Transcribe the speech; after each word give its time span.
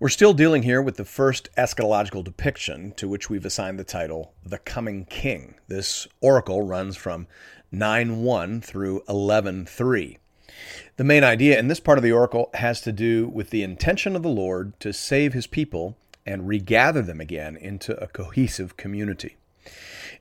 We're 0.00 0.10
still 0.10 0.32
dealing 0.32 0.62
here 0.62 0.80
with 0.80 0.96
the 0.96 1.04
first 1.04 1.48
eschatological 1.56 2.22
depiction, 2.22 2.92
to 2.92 3.08
which 3.08 3.28
we've 3.28 3.44
assigned 3.44 3.80
the 3.80 3.84
title 3.84 4.32
The 4.44 4.58
Coming 4.58 5.06
King. 5.06 5.56
This 5.66 6.06
oracle 6.20 6.62
runs 6.62 6.96
from 6.96 7.26
9 7.72 8.22
1 8.22 8.60
through 8.60 9.02
11 9.08 9.66
3. 9.66 10.18
The 10.98 11.02
main 11.04 11.24
idea 11.24 11.58
in 11.58 11.66
this 11.66 11.80
part 11.80 11.98
of 11.98 12.04
the 12.04 12.12
oracle 12.12 12.48
has 12.54 12.80
to 12.82 12.92
do 12.92 13.26
with 13.26 13.50
the 13.50 13.64
intention 13.64 14.14
of 14.14 14.22
the 14.22 14.28
Lord 14.28 14.78
to 14.78 14.92
save 14.92 15.32
his 15.32 15.48
people 15.48 15.96
and 16.24 16.46
regather 16.46 17.02
them 17.02 17.20
again 17.20 17.56
into 17.56 18.00
a 18.00 18.06
cohesive 18.06 18.76
community. 18.76 19.36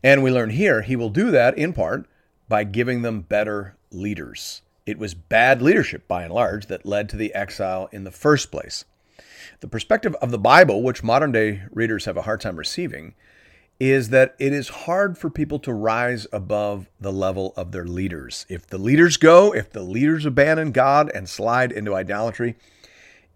And 0.01 0.23
we 0.23 0.31
learn 0.31 0.49
here 0.49 0.81
he 0.81 0.95
will 0.95 1.11
do 1.11 1.29
that 1.29 1.55
in 1.55 1.73
part 1.73 2.09
by 2.49 2.63
giving 2.63 3.03
them 3.03 3.21
better 3.21 3.77
leaders. 3.91 4.63
It 4.87 4.97
was 4.97 5.13
bad 5.13 5.61
leadership, 5.61 6.07
by 6.07 6.23
and 6.23 6.33
large, 6.33 6.65
that 6.65 6.83
led 6.83 7.09
to 7.09 7.15
the 7.15 7.35
exile 7.35 7.89
in 7.91 8.05
the 8.05 8.11
first 8.11 8.49
place. 8.49 8.83
The 9.59 9.67
perspective 9.67 10.15
of 10.15 10.31
the 10.31 10.37
Bible, 10.37 10.83
which 10.83 11.03
modern 11.03 11.31
day 11.31 11.63
readers 11.71 12.05
have 12.05 12.17
a 12.17 12.23
hard 12.23 12.41
time 12.41 12.57
receiving, 12.57 13.13
is 13.79 14.09
that 14.09 14.35
it 14.39 14.53
is 14.53 14.69
hard 14.69 15.17
for 15.17 15.29
people 15.29 15.59
to 15.59 15.73
rise 15.73 16.25
above 16.33 16.89
the 16.99 17.11
level 17.11 17.53
of 17.55 17.71
their 17.71 17.85
leaders. 17.85 18.45
If 18.49 18.65
the 18.65 18.77
leaders 18.77 19.17
go, 19.17 19.53
if 19.53 19.69
the 19.69 19.83
leaders 19.83 20.25
abandon 20.25 20.71
God 20.71 21.11
and 21.13 21.29
slide 21.29 21.71
into 21.71 21.93
idolatry, 21.93 22.55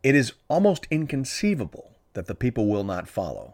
it 0.04 0.16
is 0.16 0.34
almost 0.48 0.88
inconceivable 0.90 1.92
that 2.14 2.26
the 2.26 2.36
people 2.36 2.68
will 2.68 2.84
not 2.84 3.08
follow. 3.08 3.54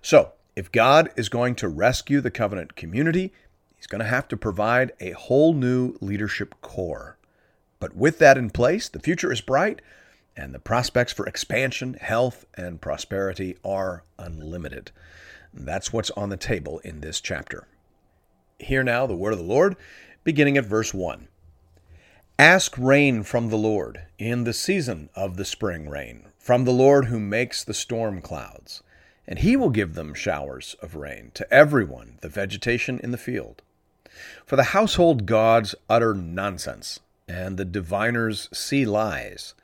So, 0.00 0.32
if 0.56 0.72
God 0.72 1.10
is 1.16 1.28
going 1.28 1.54
to 1.56 1.68
rescue 1.68 2.20
the 2.20 2.30
covenant 2.30 2.76
community, 2.76 3.32
he's 3.76 3.86
going 3.86 4.00
to 4.00 4.08
have 4.08 4.28
to 4.28 4.36
provide 4.36 4.92
a 5.00 5.12
whole 5.12 5.54
new 5.54 5.96
leadership 6.00 6.54
core. 6.60 7.16
But 7.78 7.96
with 7.96 8.18
that 8.18 8.38
in 8.38 8.50
place, 8.50 8.88
the 8.88 9.00
future 9.00 9.32
is 9.32 9.40
bright 9.40 9.82
and 10.36 10.54
the 10.54 10.58
prospects 10.58 11.12
for 11.12 11.26
expansion, 11.26 11.94
health, 11.94 12.46
and 12.54 12.80
prosperity 12.80 13.56
are 13.64 14.04
unlimited. 14.18 14.90
That's 15.52 15.92
what's 15.92 16.10
on 16.12 16.30
the 16.30 16.36
table 16.36 16.78
in 16.80 17.00
this 17.00 17.20
chapter. 17.20 17.66
Hear 18.58 18.82
now 18.82 19.06
the 19.06 19.16
word 19.16 19.32
of 19.32 19.38
the 19.38 19.44
Lord, 19.44 19.76
beginning 20.24 20.56
at 20.56 20.64
verse 20.64 20.94
1. 20.94 21.28
Ask 22.38 22.76
rain 22.78 23.22
from 23.22 23.50
the 23.50 23.58
Lord 23.58 24.06
in 24.18 24.44
the 24.44 24.52
season 24.52 25.10
of 25.14 25.36
the 25.36 25.44
spring 25.44 25.88
rain, 25.88 26.28
from 26.38 26.64
the 26.64 26.72
Lord 26.72 27.06
who 27.06 27.20
makes 27.20 27.62
the 27.62 27.74
storm 27.74 28.22
clouds, 28.22 28.82
and 29.26 29.40
he 29.40 29.56
will 29.56 29.70
give 29.70 29.94
them 29.94 30.14
showers 30.14 30.74
of 30.80 30.96
rain 30.96 31.30
to 31.34 31.52
everyone, 31.52 32.18
the 32.20 32.28
vegetation 32.28 32.98
in 33.00 33.10
the 33.10 33.18
field. 33.18 33.62
For 34.46 34.56
the 34.56 34.64
household 34.64 35.26
gods 35.26 35.74
utter 35.88 36.14
nonsense, 36.14 37.00
and 37.28 37.56
the 37.56 37.64
diviners 37.64 38.48
see 38.52 38.84
lies. 38.84 39.54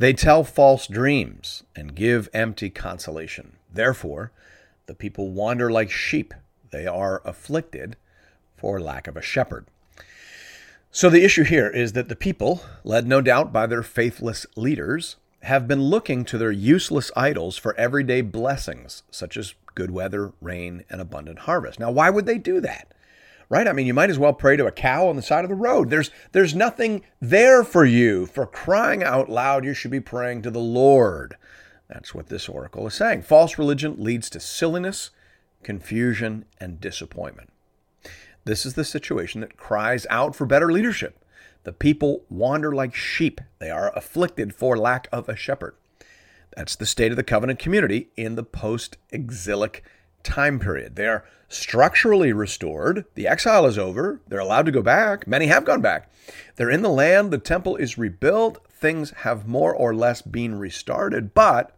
They 0.00 0.14
tell 0.14 0.44
false 0.44 0.86
dreams 0.86 1.62
and 1.76 1.94
give 1.94 2.30
empty 2.32 2.70
consolation. 2.70 3.56
Therefore, 3.70 4.32
the 4.86 4.94
people 4.94 5.28
wander 5.28 5.70
like 5.70 5.90
sheep. 5.90 6.32
They 6.70 6.86
are 6.86 7.20
afflicted 7.22 7.96
for 8.56 8.80
lack 8.80 9.06
of 9.06 9.18
a 9.18 9.20
shepherd. 9.20 9.66
So 10.90 11.10
the 11.10 11.22
issue 11.22 11.44
here 11.44 11.68
is 11.68 11.92
that 11.92 12.08
the 12.08 12.16
people, 12.16 12.62
led 12.82 13.06
no 13.06 13.20
doubt 13.20 13.52
by 13.52 13.66
their 13.66 13.82
faithless 13.82 14.46
leaders, 14.56 15.16
have 15.42 15.68
been 15.68 15.82
looking 15.82 16.24
to 16.24 16.38
their 16.38 16.50
useless 16.50 17.10
idols 17.14 17.58
for 17.58 17.76
everyday 17.76 18.22
blessings, 18.22 19.02
such 19.10 19.36
as 19.36 19.52
good 19.74 19.90
weather, 19.90 20.32
rain, 20.40 20.82
and 20.88 21.02
abundant 21.02 21.40
harvest. 21.40 21.78
Now, 21.78 21.90
why 21.90 22.08
would 22.08 22.24
they 22.24 22.38
do 22.38 22.58
that? 22.62 22.94
Right? 23.50 23.68
I 23.68 23.74
mean, 23.74 23.86
you 23.86 23.92
might 23.92 24.08
as 24.08 24.18
well 24.18 24.32
pray 24.32 24.56
to 24.56 24.66
a 24.66 24.72
cow 24.72 25.08
on 25.08 25.16
the 25.16 25.22
side 25.22 25.44
of 25.44 25.50
the 25.50 25.54
road. 25.54 25.90
There's 25.90 26.10
there's 26.32 26.54
nothing 26.54 27.02
there 27.20 27.62
for 27.62 27.84
you. 27.84 28.24
For 28.24 28.46
crying 28.46 29.02
out 29.02 29.28
loud, 29.28 29.66
you 29.66 29.74
should 29.74 29.90
be 29.90 30.00
praying 30.00 30.40
to 30.42 30.50
the 30.50 30.60
Lord. 30.60 31.36
That's 31.88 32.14
what 32.14 32.28
this 32.28 32.48
oracle 32.48 32.86
is 32.86 32.94
saying. 32.94 33.22
False 33.22 33.58
religion 33.58 33.96
leads 33.98 34.30
to 34.30 34.40
silliness, 34.40 35.10
confusion, 35.62 36.46
and 36.58 36.80
disappointment. 36.80 37.50
This 38.44 38.64
is 38.64 38.74
the 38.74 38.84
situation 38.84 39.42
that 39.42 39.56
cries 39.56 40.06
out 40.08 40.34
for 40.34 40.46
better 40.46 40.72
leadership. 40.72 41.22
The 41.64 41.72
people 41.72 42.24
wander 42.30 42.72
like 42.72 42.94
sheep. 42.94 43.40
They 43.58 43.70
are 43.70 43.92
afflicted 43.94 44.54
for 44.54 44.78
lack 44.78 45.08
of 45.12 45.28
a 45.28 45.36
shepherd. 45.36 45.74
That's 46.56 46.74
the 46.74 46.86
state 46.86 47.12
of 47.12 47.16
the 47.16 47.22
covenant 47.22 47.58
community 47.58 48.10
in 48.16 48.36
the 48.36 48.44
post 48.44 48.96
exilic 49.10 49.84
time 50.22 50.58
period. 50.58 50.96
They 50.96 51.06
are 51.06 51.24
structurally 51.48 52.32
restored. 52.32 53.04
The 53.14 53.26
exile 53.26 53.66
is 53.66 53.76
over. 53.76 54.20
They're 54.28 54.38
allowed 54.38 54.66
to 54.66 54.72
go 54.72 54.82
back. 54.82 55.26
Many 55.26 55.46
have 55.46 55.64
gone 55.64 55.82
back. 55.82 56.10
They're 56.56 56.70
in 56.70 56.82
the 56.82 56.88
land. 56.88 57.30
The 57.30 57.38
temple 57.38 57.76
is 57.76 57.98
rebuilt. 57.98 58.64
Things 58.70 59.10
have 59.10 59.46
more 59.46 59.74
or 59.74 59.94
less 59.94 60.22
been 60.22 60.58
restarted, 60.58 61.34
but 61.34 61.76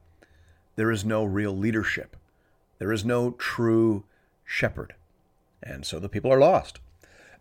there 0.77 0.91
is 0.91 1.05
no 1.05 1.25
real 1.25 1.57
leadership. 1.57 2.17
There 2.79 2.93
is 2.93 3.05
no 3.05 3.33
true 3.33 4.05
shepherd. 4.45 4.95
And 5.63 5.87
so 5.87 5.99
the 5.99 6.09
people 6.09 6.33
are 6.33 6.39
lost. 6.39 6.79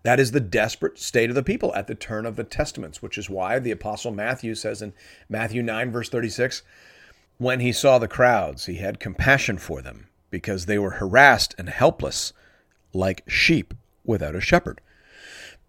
That 0.03 0.19
is 0.19 0.31
the 0.31 0.39
desperate 0.39 0.97
state 0.97 1.29
of 1.29 1.35
the 1.35 1.43
people 1.43 1.73
at 1.75 1.87
the 1.87 1.95
turn 1.95 2.25
of 2.25 2.35
the 2.35 2.43
Testaments, 2.43 3.01
which 3.01 3.17
is 3.17 3.29
why 3.29 3.59
the 3.59 3.71
Apostle 3.71 4.11
Matthew 4.11 4.55
says 4.55 4.81
in 4.81 4.93
Matthew 5.29 5.61
9, 5.61 5.91
verse 5.91 6.09
36, 6.09 6.63
when 7.37 7.59
he 7.59 7.71
saw 7.71 7.99
the 7.99 8.07
crowds, 8.07 8.65
he 8.65 8.75
had 8.75 8.99
compassion 8.99 9.57
for 9.57 9.81
them 9.81 10.07
because 10.31 10.65
they 10.65 10.79
were 10.79 10.91
harassed 10.91 11.53
and 11.57 11.69
helpless 11.69 12.33
like 12.93 13.23
sheep 13.27 13.75
without 14.03 14.35
a 14.35 14.41
shepherd. 14.41 14.81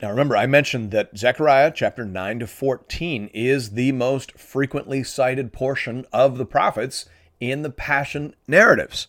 Now 0.00 0.10
remember, 0.10 0.36
I 0.36 0.46
mentioned 0.46 0.90
that 0.92 1.16
Zechariah 1.16 1.72
chapter 1.74 2.04
9 2.04 2.40
to 2.40 2.46
14 2.46 3.30
is 3.34 3.70
the 3.70 3.92
most 3.92 4.32
frequently 4.38 5.04
cited 5.04 5.52
portion 5.52 6.06
of 6.12 6.38
the 6.38 6.46
prophets 6.46 7.06
in 7.38 7.62
the 7.62 7.70
Passion 7.70 8.34
narratives. 8.48 9.06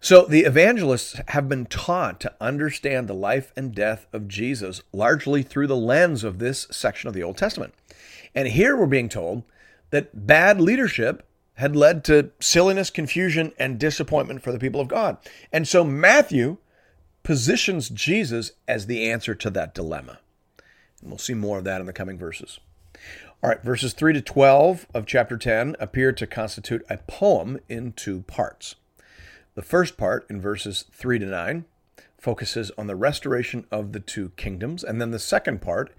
So 0.00 0.26
the 0.26 0.44
evangelists 0.44 1.20
have 1.28 1.48
been 1.48 1.66
taught 1.66 2.20
to 2.20 2.34
understand 2.40 3.08
the 3.08 3.14
life 3.14 3.52
and 3.56 3.74
death 3.74 4.06
of 4.12 4.28
Jesus 4.28 4.82
largely 4.92 5.42
through 5.42 5.66
the 5.66 5.76
lens 5.76 6.24
of 6.24 6.38
this 6.38 6.66
section 6.70 7.08
of 7.08 7.14
the 7.14 7.22
Old 7.22 7.36
Testament. 7.36 7.74
And 8.34 8.48
here 8.48 8.76
we're 8.76 8.86
being 8.86 9.08
told 9.08 9.42
that 9.90 10.26
bad 10.26 10.60
leadership 10.60 11.27
had 11.58 11.74
led 11.74 12.04
to 12.04 12.30
silliness, 12.38 12.88
confusion, 12.88 13.52
and 13.58 13.80
disappointment 13.80 14.42
for 14.42 14.52
the 14.52 14.60
people 14.60 14.80
of 14.80 14.86
God. 14.86 15.16
And 15.52 15.66
so 15.66 15.82
Matthew 15.82 16.58
positions 17.24 17.88
Jesus 17.88 18.52
as 18.68 18.86
the 18.86 19.10
answer 19.10 19.34
to 19.34 19.50
that 19.50 19.74
dilemma. 19.74 20.20
And 21.00 21.10
we'll 21.10 21.18
see 21.18 21.34
more 21.34 21.58
of 21.58 21.64
that 21.64 21.80
in 21.80 21.86
the 21.86 21.92
coming 21.92 22.16
verses. 22.16 22.60
All 23.42 23.50
right, 23.50 23.62
verses 23.62 23.92
3 23.92 24.12
to 24.12 24.20
12 24.20 24.86
of 24.94 25.04
chapter 25.04 25.36
10 25.36 25.74
appear 25.80 26.12
to 26.12 26.28
constitute 26.28 26.86
a 26.88 26.98
poem 26.98 27.58
in 27.68 27.92
two 27.92 28.22
parts. 28.22 28.76
The 29.56 29.62
first 29.62 29.96
part, 29.96 30.26
in 30.30 30.40
verses 30.40 30.84
3 30.92 31.18
to 31.18 31.26
9, 31.26 31.64
focuses 32.18 32.70
on 32.78 32.86
the 32.86 32.96
restoration 32.96 33.66
of 33.72 33.92
the 33.92 34.00
two 34.00 34.30
kingdoms, 34.36 34.84
and 34.84 35.00
then 35.00 35.10
the 35.10 35.18
second 35.18 35.60
part, 35.60 35.92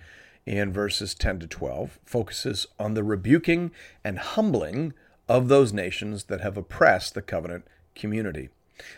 in 0.45 0.71
verses 0.71 1.13
10 1.13 1.39
to 1.39 1.47
12, 1.47 1.99
focuses 2.05 2.65
on 2.79 2.93
the 2.93 3.03
rebuking 3.03 3.71
and 4.05 4.19
humbling 4.19 4.93
of 5.29 5.47
those 5.47 5.71
nations 5.71 6.25
that 6.25 6.41
have 6.41 6.57
oppressed 6.57 7.13
the 7.13 7.21
covenant 7.21 7.65
community. 7.95 8.49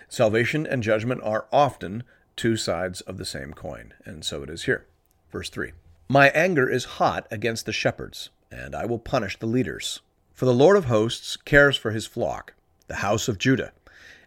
Salvation 0.08 0.66
and 0.66 0.82
judgment 0.82 1.22
are 1.24 1.48
often 1.52 2.04
two 2.36 2.56
sides 2.56 3.02
of 3.02 3.18
the 3.18 3.26
same 3.26 3.54
coin, 3.54 3.94
and 4.06 4.24
so 4.24 4.42
it 4.42 4.50
is 4.50 4.64
here. 4.64 4.86
Verse 5.32 5.50
3 5.50 5.74
My 6.08 6.30
anger 6.30 6.70
is 6.70 6.96
hot 6.96 7.28
against 7.30 7.66
the 7.66 7.74
shepherds, 7.74 8.30
and 8.50 8.74
I 8.74 8.86
will 8.86 9.00
punish 9.00 9.38
the 9.38 9.46
leaders. 9.46 10.00
For 10.34 10.46
the 10.46 10.54
Lord 10.54 10.78
of 10.78 10.86
hosts 10.86 11.36
cares 11.36 11.76
for 11.76 11.92
his 11.92 12.08
flock, 12.08 12.54
the 12.88 12.96
house 12.96 13.28
of 13.28 13.38
Judah, 13.38 13.74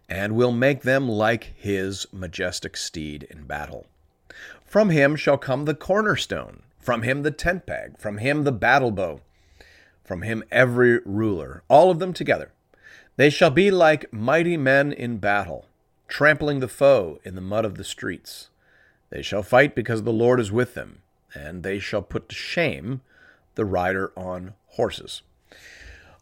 and 0.07 0.35
will 0.35 0.51
make 0.51 0.83
them 0.83 1.09
like 1.09 1.53
his 1.57 2.05
majestic 2.13 2.77
steed 2.77 3.23
in 3.23 3.45
battle. 3.45 3.87
From 4.63 4.91
him 4.91 5.15
shall 5.15 5.37
come 5.37 5.65
the 5.65 5.73
cornerstone, 5.73 6.61
from 6.79 7.01
him 7.01 7.23
the 7.23 7.31
tent 7.31 7.65
peg, 7.65 7.97
from 7.97 8.19
him 8.19 8.43
the 8.43 8.51
battle 8.51 8.91
bow 8.91 9.21
from 10.05 10.21
him 10.21 10.43
every 10.51 10.99
ruler, 11.05 11.63
all 11.67 11.91
of 11.91 11.99
them 11.99 12.13
together. 12.13 12.51
They 13.17 13.29
shall 13.29 13.49
be 13.49 13.71
like 13.71 14.11
mighty 14.13 14.57
men 14.57 14.91
in 14.93 15.17
battle, 15.17 15.65
trampling 16.07 16.59
the 16.59 16.67
foe 16.67 17.19
in 17.23 17.35
the 17.35 17.41
mud 17.41 17.65
of 17.65 17.75
the 17.75 17.83
streets. 17.83 18.49
They 19.09 19.21
shall 19.21 19.43
fight 19.43 19.75
because 19.75 20.03
the 20.03 20.13
Lord 20.13 20.39
is 20.39 20.51
with 20.51 20.73
them, 20.73 21.01
and 21.33 21.63
they 21.63 21.79
shall 21.79 22.01
put 22.01 22.29
to 22.29 22.35
shame 22.35 23.01
the 23.55 23.65
rider 23.65 24.11
on 24.15 24.53
horses. 24.67 25.21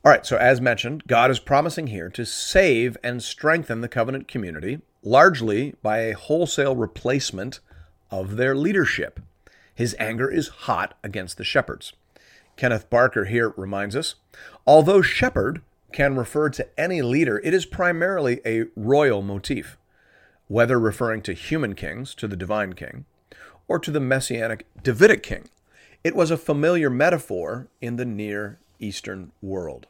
All 0.06 0.12
right, 0.12 0.26
so 0.26 0.38
as 0.38 0.62
mentioned, 0.62 1.04
God 1.08 1.32
is 1.32 1.40
promising 1.40 1.88
here 1.88 2.10
to 2.10 2.26
save 2.26 2.98
and 3.04 3.24
strengthen 3.24 3.82
the 3.82 3.88
covenant 3.88 4.28
community, 4.28 4.82
largely 5.02 5.76
by 5.82 6.00
a 6.00 6.16
wholesale 6.16 6.76
replacement 6.76 7.60
of 8.12 8.36
their 8.36 8.56
leadership. 8.56 9.20
His 9.74 9.96
anger 9.98 10.30
is 10.30 10.50
hot 10.50 10.98
against 11.04 11.38
the 11.38 11.44
shepherds. 11.44 11.94
Kenneth 12.56 12.90
Barker 12.90 13.26
here 13.26 13.54
reminds 13.58 13.96
us 13.96 14.16
although 14.66 15.02
shepherd 15.02 15.62
can 15.92 16.16
refer 16.16 16.50
to 16.50 16.68
any 16.78 17.02
leader, 17.02 17.40
it 17.44 17.54
is 17.54 17.66
primarily 17.66 18.42
a 18.46 18.66
royal 18.76 19.22
motif, 19.22 19.78
whether 20.48 20.80
referring 20.80 21.22
to 21.22 21.34
human 21.34 21.76
kings, 21.76 22.16
to 22.16 22.28
the 22.28 22.36
divine 22.36 22.74
king, 22.74 23.06
or 23.68 23.80
to 23.80 23.92
the 23.92 24.00
messianic 24.00 24.66
Davidic 24.82 25.24
king. 25.24 25.50
It 26.04 26.16
was 26.16 26.32
a 26.32 26.38
familiar 26.38 26.90
metaphor 26.90 27.68
in 27.80 27.96
the 27.96 28.06
Near 28.06 28.60
Eastern 28.80 29.32
world. 29.42 29.88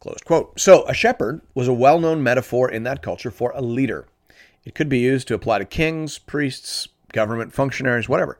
Closed 0.00 0.24
quote. 0.24 0.58
So, 0.58 0.84
a 0.84 0.94
shepherd 0.94 1.42
was 1.54 1.68
a 1.68 1.74
well 1.74 2.00
known 2.00 2.22
metaphor 2.22 2.70
in 2.70 2.82
that 2.84 3.02
culture 3.02 3.30
for 3.30 3.52
a 3.54 3.60
leader. 3.60 4.06
It 4.64 4.74
could 4.74 4.88
be 4.88 4.98
used 4.98 5.28
to 5.28 5.34
apply 5.34 5.58
to 5.58 5.64
kings, 5.64 6.18
priests, 6.18 6.88
government 7.12 7.52
functionaries, 7.52 8.08
whatever. 8.08 8.38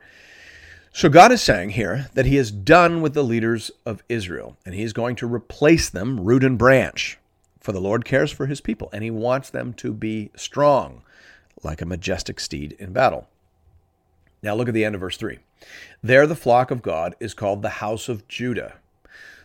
So, 0.93 1.07
God 1.07 1.31
is 1.31 1.41
saying 1.41 1.69
here 1.69 2.09
that 2.15 2.25
He 2.25 2.35
is 2.35 2.51
done 2.51 3.01
with 3.01 3.13
the 3.13 3.23
leaders 3.23 3.71
of 3.85 4.03
Israel 4.09 4.57
and 4.65 4.75
He 4.75 4.83
is 4.83 4.91
going 4.91 5.15
to 5.17 5.27
replace 5.27 5.89
them 5.89 6.19
root 6.19 6.43
and 6.43 6.57
branch. 6.57 7.17
For 7.61 7.71
the 7.71 7.79
Lord 7.79 8.03
cares 8.03 8.29
for 8.29 8.45
His 8.45 8.59
people 8.59 8.89
and 8.91 9.01
He 9.01 9.09
wants 9.09 9.49
them 9.49 9.73
to 9.75 9.93
be 9.93 10.31
strong, 10.35 11.03
like 11.63 11.81
a 11.81 11.85
majestic 11.85 12.41
steed 12.41 12.73
in 12.73 12.91
battle. 12.91 13.29
Now, 14.43 14.53
look 14.53 14.67
at 14.67 14.73
the 14.73 14.83
end 14.83 14.95
of 14.95 15.01
verse 15.01 15.15
3. 15.15 15.39
There, 16.03 16.27
the 16.27 16.35
flock 16.35 16.71
of 16.71 16.81
God 16.81 17.15
is 17.21 17.33
called 17.33 17.61
the 17.61 17.69
house 17.69 18.09
of 18.09 18.27
Judah. 18.27 18.73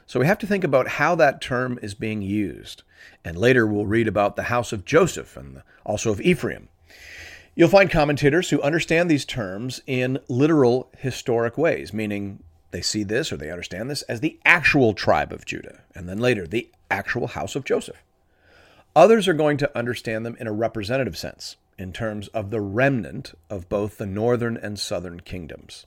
So 0.04 0.19
we 0.19 0.26
have 0.26 0.38
to 0.38 0.48
think 0.48 0.64
about 0.64 0.88
how 0.88 1.14
that 1.14 1.40
term 1.40 1.78
is 1.81 1.94
being 1.94 2.22
used. 2.22 2.82
And 3.25 3.38
later 3.38 3.69
we'll 3.69 3.87
read 3.87 4.08
about 4.08 4.34
the 4.34 4.44
house 4.44 4.72
of 4.72 4.84
Joseph 4.84 5.37
and 5.37 5.62
also 5.84 6.10
of 6.10 6.20
Ephraim. 6.20 6.69
You'll 7.58 7.70
find 7.70 7.91
commentators 7.91 8.50
who 8.50 8.61
understand 8.61 9.11
these 9.11 9.25
terms 9.25 9.81
in 9.87 10.19
literal 10.29 10.91
historic 10.99 11.56
ways, 11.56 11.91
meaning 11.91 12.43
they 12.70 12.82
see 12.82 13.03
this 13.03 13.32
or 13.32 13.38
they 13.38 13.50
understand 13.50 13.88
this 13.88 14.03
as 14.03 14.20
the 14.20 14.38
actual 14.44 14.93
tribe 14.93 15.32
of 15.32 15.47
Judah, 15.47 15.81
and 15.94 16.06
then 16.06 16.19
later 16.19 16.47
the 16.47 16.69
actual 16.91 17.29
house 17.29 17.56
of 17.56 17.64
Joseph. 17.64 18.05
Others 18.94 19.26
are 19.26 19.32
going 19.32 19.56
to 19.56 19.79
understand 19.79 20.26
them 20.26 20.37
in 20.38 20.47
a 20.47 20.53
representative 20.53 21.17
sense, 21.17 21.56
in 21.79 21.94
terms 21.94 22.29
of 22.29 22.50
the 22.50 22.61
remnant 22.61 23.32
of 23.49 23.70
both 23.70 23.97
the 23.97 24.05
northern 24.05 24.58
and 24.58 24.79
southern 24.79 25.20
kingdoms. 25.20 25.87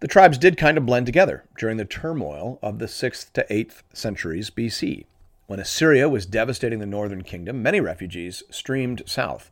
The 0.00 0.08
tribes 0.08 0.38
did 0.38 0.56
kind 0.56 0.78
of 0.78 0.86
blend 0.86 1.04
together 1.04 1.44
during 1.58 1.76
the 1.76 1.84
turmoil 1.84 2.58
of 2.62 2.78
the 2.78 2.86
6th 2.86 3.34
to 3.34 3.46
8th 3.50 3.82
centuries 3.92 4.48
BC. 4.48 5.04
When 5.46 5.60
Assyria 5.60 6.08
was 6.08 6.24
devastating 6.24 6.78
the 6.78 6.86
northern 6.86 7.22
kingdom, 7.22 7.62
many 7.62 7.80
refugees 7.80 8.42
streamed 8.50 9.02
south 9.04 9.50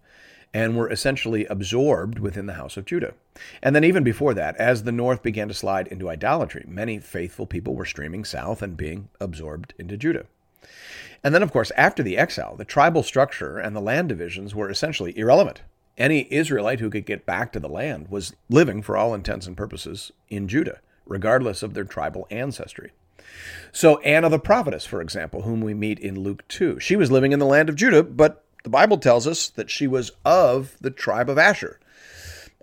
and 0.54 0.76
were 0.76 0.90
essentially 0.90 1.44
absorbed 1.46 2.18
within 2.18 2.46
the 2.46 2.54
house 2.54 2.76
of 2.76 2.84
Judah. 2.84 3.14
And 3.62 3.76
then, 3.76 3.84
even 3.84 4.02
before 4.02 4.34
that, 4.34 4.56
as 4.56 4.82
the 4.82 4.92
north 4.92 5.22
began 5.22 5.48
to 5.48 5.54
slide 5.54 5.88
into 5.88 6.08
idolatry, 6.08 6.64
many 6.66 6.98
faithful 6.98 7.46
people 7.46 7.74
were 7.74 7.84
streaming 7.84 8.24
south 8.24 8.62
and 8.62 8.76
being 8.76 9.08
absorbed 9.20 9.74
into 9.78 9.96
Judah. 9.96 10.26
And 11.22 11.34
then, 11.34 11.42
of 11.42 11.52
course, 11.52 11.72
after 11.76 12.02
the 12.02 12.16
exile, 12.16 12.56
the 12.56 12.64
tribal 12.64 13.02
structure 13.02 13.58
and 13.58 13.74
the 13.74 13.80
land 13.80 14.08
divisions 14.08 14.54
were 14.54 14.70
essentially 14.70 15.16
irrelevant. 15.18 15.62
Any 15.96 16.32
Israelite 16.32 16.80
who 16.80 16.90
could 16.90 17.06
get 17.06 17.26
back 17.26 17.52
to 17.52 17.60
the 17.60 17.68
land 17.68 18.08
was 18.08 18.34
living, 18.48 18.82
for 18.82 18.96
all 18.96 19.14
intents 19.14 19.46
and 19.46 19.56
purposes, 19.56 20.12
in 20.28 20.46
Judah, 20.46 20.78
regardless 21.06 21.62
of 21.62 21.74
their 21.74 21.84
tribal 21.84 22.26
ancestry. 22.30 22.92
So, 23.72 23.98
Anna 23.98 24.28
the 24.28 24.38
prophetess, 24.38 24.86
for 24.86 25.02
example, 25.02 25.42
whom 25.42 25.60
we 25.60 25.74
meet 25.74 25.98
in 25.98 26.20
Luke 26.20 26.46
2, 26.48 26.78
she 26.78 26.96
was 26.96 27.10
living 27.10 27.32
in 27.32 27.40
the 27.40 27.46
land 27.46 27.68
of 27.68 27.76
Judah, 27.76 28.02
but 28.02 28.44
the 28.64 28.70
Bible 28.70 28.99
tells 28.99 29.26
us 29.26 29.49
that 29.49 29.70
she 29.70 29.87
was 29.87 30.12
of 30.25 30.76
the 30.81 30.90
tribe 30.90 31.31
of 31.31 31.38
Asher. 31.38 31.78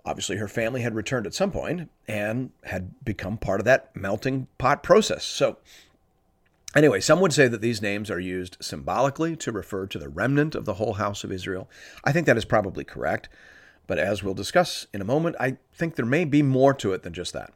Obviously, 0.04 0.36
her 0.36 0.48
family 0.48 0.82
had 0.82 0.94
returned 0.94 1.26
at 1.26 1.34
some 1.34 1.50
point 1.50 1.90
and 2.06 2.50
had 2.64 3.04
become 3.04 3.36
part 3.36 3.60
of 3.60 3.64
that 3.64 3.94
melting 3.96 4.46
pot 4.58 4.82
process. 4.82 5.24
So, 5.24 5.58
Anyway, 6.74 7.00
some 7.00 7.20
would 7.20 7.32
say 7.32 7.48
that 7.48 7.62
these 7.62 7.80
names 7.80 8.10
are 8.10 8.20
used 8.20 8.58
symbolically 8.60 9.34
to 9.34 9.50
refer 9.50 9.86
to 9.86 9.98
the 9.98 10.10
remnant 10.10 10.54
of 10.54 10.66
the 10.66 10.74
whole 10.74 10.94
house 10.94 11.24
of 11.24 11.32
Israel. 11.32 11.70
I 12.04 12.12
think 12.12 12.26
that 12.26 12.36
is 12.36 12.44
probably 12.44 12.84
correct, 12.84 13.30
but 13.86 13.98
as 13.98 14.22
we'll 14.22 14.34
discuss 14.34 14.86
in 14.92 15.00
a 15.00 15.04
moment, 15.04 15.36
I 15.40 15.56
think 15.72 15.94
there 15.94 16.04
may 16.04 16.26
be 16.26 16.42
more 16.42 16.74
to 16.74 16.92
it 16.92 17.02
than 17.02 17.14
just 17.14 17.32
that. 17.32 17.54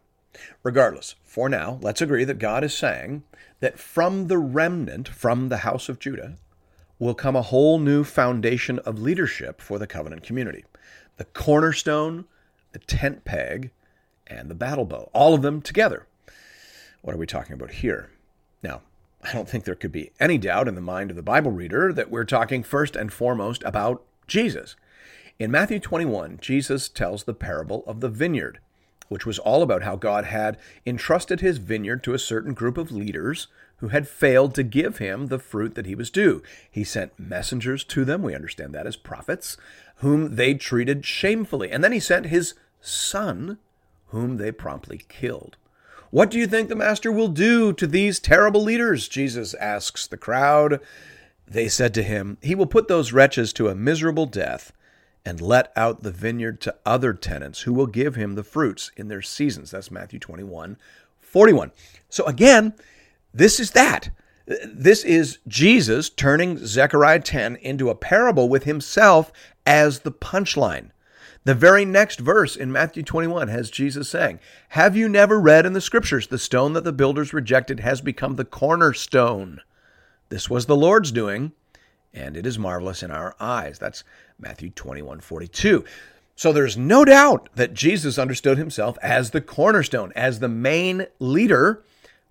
Regardless, 0.62 1.16
for 1.22 1.50
now, 1.50 1.78
let's 1.82 2.00
agree 2.00 2.24
that 2.24 2.38
God 2.38 2.64
is 2.64 2.72
saying 2.72 3.24
that 3.60 3.78
from 3.78 4.28
the 4.28 4.38
remnant, 4.38 5.06
from 5.06 5.50
the 5.50 5.58
house 5.58 5.90
of 5.90 5.98
Judah, 5.98 6.36
will 7.00 7.14
come 7.14 7.34
a 7.34 7.42
whole 7.42 7.78
new 7.78 8.04
foundation 8.04 8.78
of 8.80 9.00
leadership 9.00 9.60
for 9.60 9.78
the 9.78 9.86
covenant 9.86 10.22
community. 10.22 10.64
The 11.16 11.24
cornerstone, 11.24 12.26
the 12.72 12.78
tent 12.78 13.24
peg, 13.24 13.70
and 14.26 14.48
the 14.48 14.54
battle 14.54 14.84
bow, 14.84 15.10
all 15.12 15.34
of 15.34 15.42
them 15.42 15.62
together. 15.62 16.06
What 17.02 17.14
are 17.14 17.18
we 17.18 17.26
talking 17.26 17.54
about 17.54 17.72
here? 17.72 18.10
Now, 18.62 18.82
I 19.22 19.32
don't 19.32 19.48
think 19.48 19.64
there 19.64 19.74
could 19.74 19.92
be 19.92 20.12
any 20.20 20.38
doubt 20.38 20.68
in 20.68 20.74
the 20.74 20.80
mind 20.80 21.10
of 21.10 21.16
the 21.16 21.22
Bible 21.22 21.50
reader 21.50 21.92
that 21.92 22.10
we're 22.10 22.24
talking 22.24 22.62
first 22.62 22.94
and 22.94 23.12
foremost 23.12 23.62
about 23.64 24.04
Jesus. 24.26 24.76
In 25.38 25.50
Matthew 25.50 25.80
21, 25.80 26.38
Jesus 26.40 26.88
tells 26.88 27.24
the 27.24 27.34
parable 27.34 27.82
of 27.86 28.00
the 28.00 28.10
vineyard, 28.10 28.60
which 29.08 29.24
was 29.24 29.38
all 29.38 29.62
about 29.62 29.82
how 29.82 29.96
God 29.96 30.26
had 30.26 30.58
entrusted 30.84 31.40
his 31.40 31.56
vineyard 31.56 32.04
to 32.04 32.12
a 32.12 32.18
certain 32.18 32.52
group 32.52 32.76
of 32.76 32.92
leaders 32.92 33.48
who 33.80 33.88
had 33.88 34.06
failed 34.06 34.54
to 34.54 34.62
give 34.62 34.98
him 34.98 35.26
the 35.26 35.38
fruit 35.38 35.74
that 35.74 35.86
he 35.86 35.94
was 35.94 36.10
due. 36.10 36.42
He 36.70 36.84
sent 36.84 37.18
messengers 37.18 37.82
to 37.84 38.04
them, 38.04 38.22
we 38.22 38.34
understand 38.34 38.74
that 38.74 38.86
as 38.86 38.96
prophets, 38.96 39.56
whom 39.96 40.36
they 40.36 40.54
treated 40.54 41.04
shamefully. 41.04 41.70
And 41.70 41.82
then 41.82 41.92
he 41.92 42.00
sent 42.00 42.26
his 42.26 42.54
son, 42.80 43.58
whom 44.08 44.36
they 44.36 44.52
promptly 44.52 45.02
killed. 45.08 45.56
What 46.10 46.30
do 46.30 46.38
you 46.38 46.46
think 46.46 46.68
the 46.68 46.74
master 46.74 47.12
will 47.12 47.28
do 47.28 47.72
to 47.72 47.86
these 47.86 48.18
terrible 48.18 48.62
leaders? 48.62 49.08
Jesus 49.08 49.54
asks 49.54 50.06
the 50.06 50.16
crowd. 50.16 50.80
They 51.46 51.68
said 51.68 51.94
to 51.94 52.02
him, 52.02 52.36
He 52.42 52.54
will 52.54 52.66
put 52.66 52.88
those 52.88 53.12
wretches 53.12 53.52
to 53.54 53.68
a 53.68 53.74
miserable 53.74 54.26
death 54.26 54.72
and 55.24 55.40
let 55.40 55.72
out 55.76 56.02
the 56.02 56.10
vineyard 56.10 56.60
to 56.62 56.74
other 56.84 57.12
tenants 57.12 57.62
who 57.62 57.72
will 57.72 57.86
give 57.86 58.14
him 58.14 58.34
the 58.34 58.42
fruits 58.42 58.90
in 58.96 59.08
their 59.08 59.22
seasons. 59.22 59.70
That's 59.70 59.90
Matthew 59.90 60.18
21, 60.18 60.76
41. 61.20 61.72
So 62.08 62.24
again, 62.24 62.74
this 63.32 63.60
is 63.60 63.72
that. 63.72 64.10
This 64.64 65.04
is 65.04 65.38
Jesus 65.46 66.10
turning 66.10 66.58
Zechariah 66.58 67.20
10 67.20 67.56
into 67.56 67.88
a 67.88 67.94
parable 67.94 68.48
with 68.48 68.64
himself 68.64 69.32
as 69.64 70.00
the 70.00 70.10
punchline. 70.10 70.90
The 71.44 71.54
very 71.54 71.84
next 71.84 72.20
verse 72.20 72.56
in 72.56 72.72
Matthew 72.72 73.02
21 73.02 73.48
has 73.48 73.70
Jesus 73.70 74.08
saying, 74.08 74.40
Have 74.70 74.96
you 74.96 75.08
never 75.08 75.40
read 75.40 75.64
in 75.64 75.72
the 75.72 75.80
scriptures, 75.80 76.26
the 76.26 76.38
stone 76.38 76.74
that 76.74 76.84
the 76.84 76.92
builders 76.92 77.32
rejected 77.32 77.80
has 77.80 78.00
become 78.00 78.36
the 78.36 78.44
cornerstone? 78.44 79.60
This 80.28 80.50
was 80.50 80.66
the 80.66 80.76
Lord's 80.76 81.12
doing, 81.12 81.52
and 82.12 82.36
it 82.36 82.44
is 82.44 82.58
marvelous 82.58 83.02
in 83.02 83.10
our 83.10 83.34
eyes. 83.40 83.78
That's 83.78 84.04
Matthew 84.38 84.70
21 84.70 85.20
42. 85.20 85.84
So 86.34 86.52
there's 86.52 86.76
no 86.76 87.04
doubt 87.04 87.48
that 87.54 87.74
Jesus 87.74 88.18
understood 88.18 88.58
himself 88.58 88.98
as 89.02 89.30
the 89.30 89.40
cornerstone, 89.40 90.12
as 90.16 90.40
the 90.40 90.48
main 90.48 91.06
leader 91.18 91.84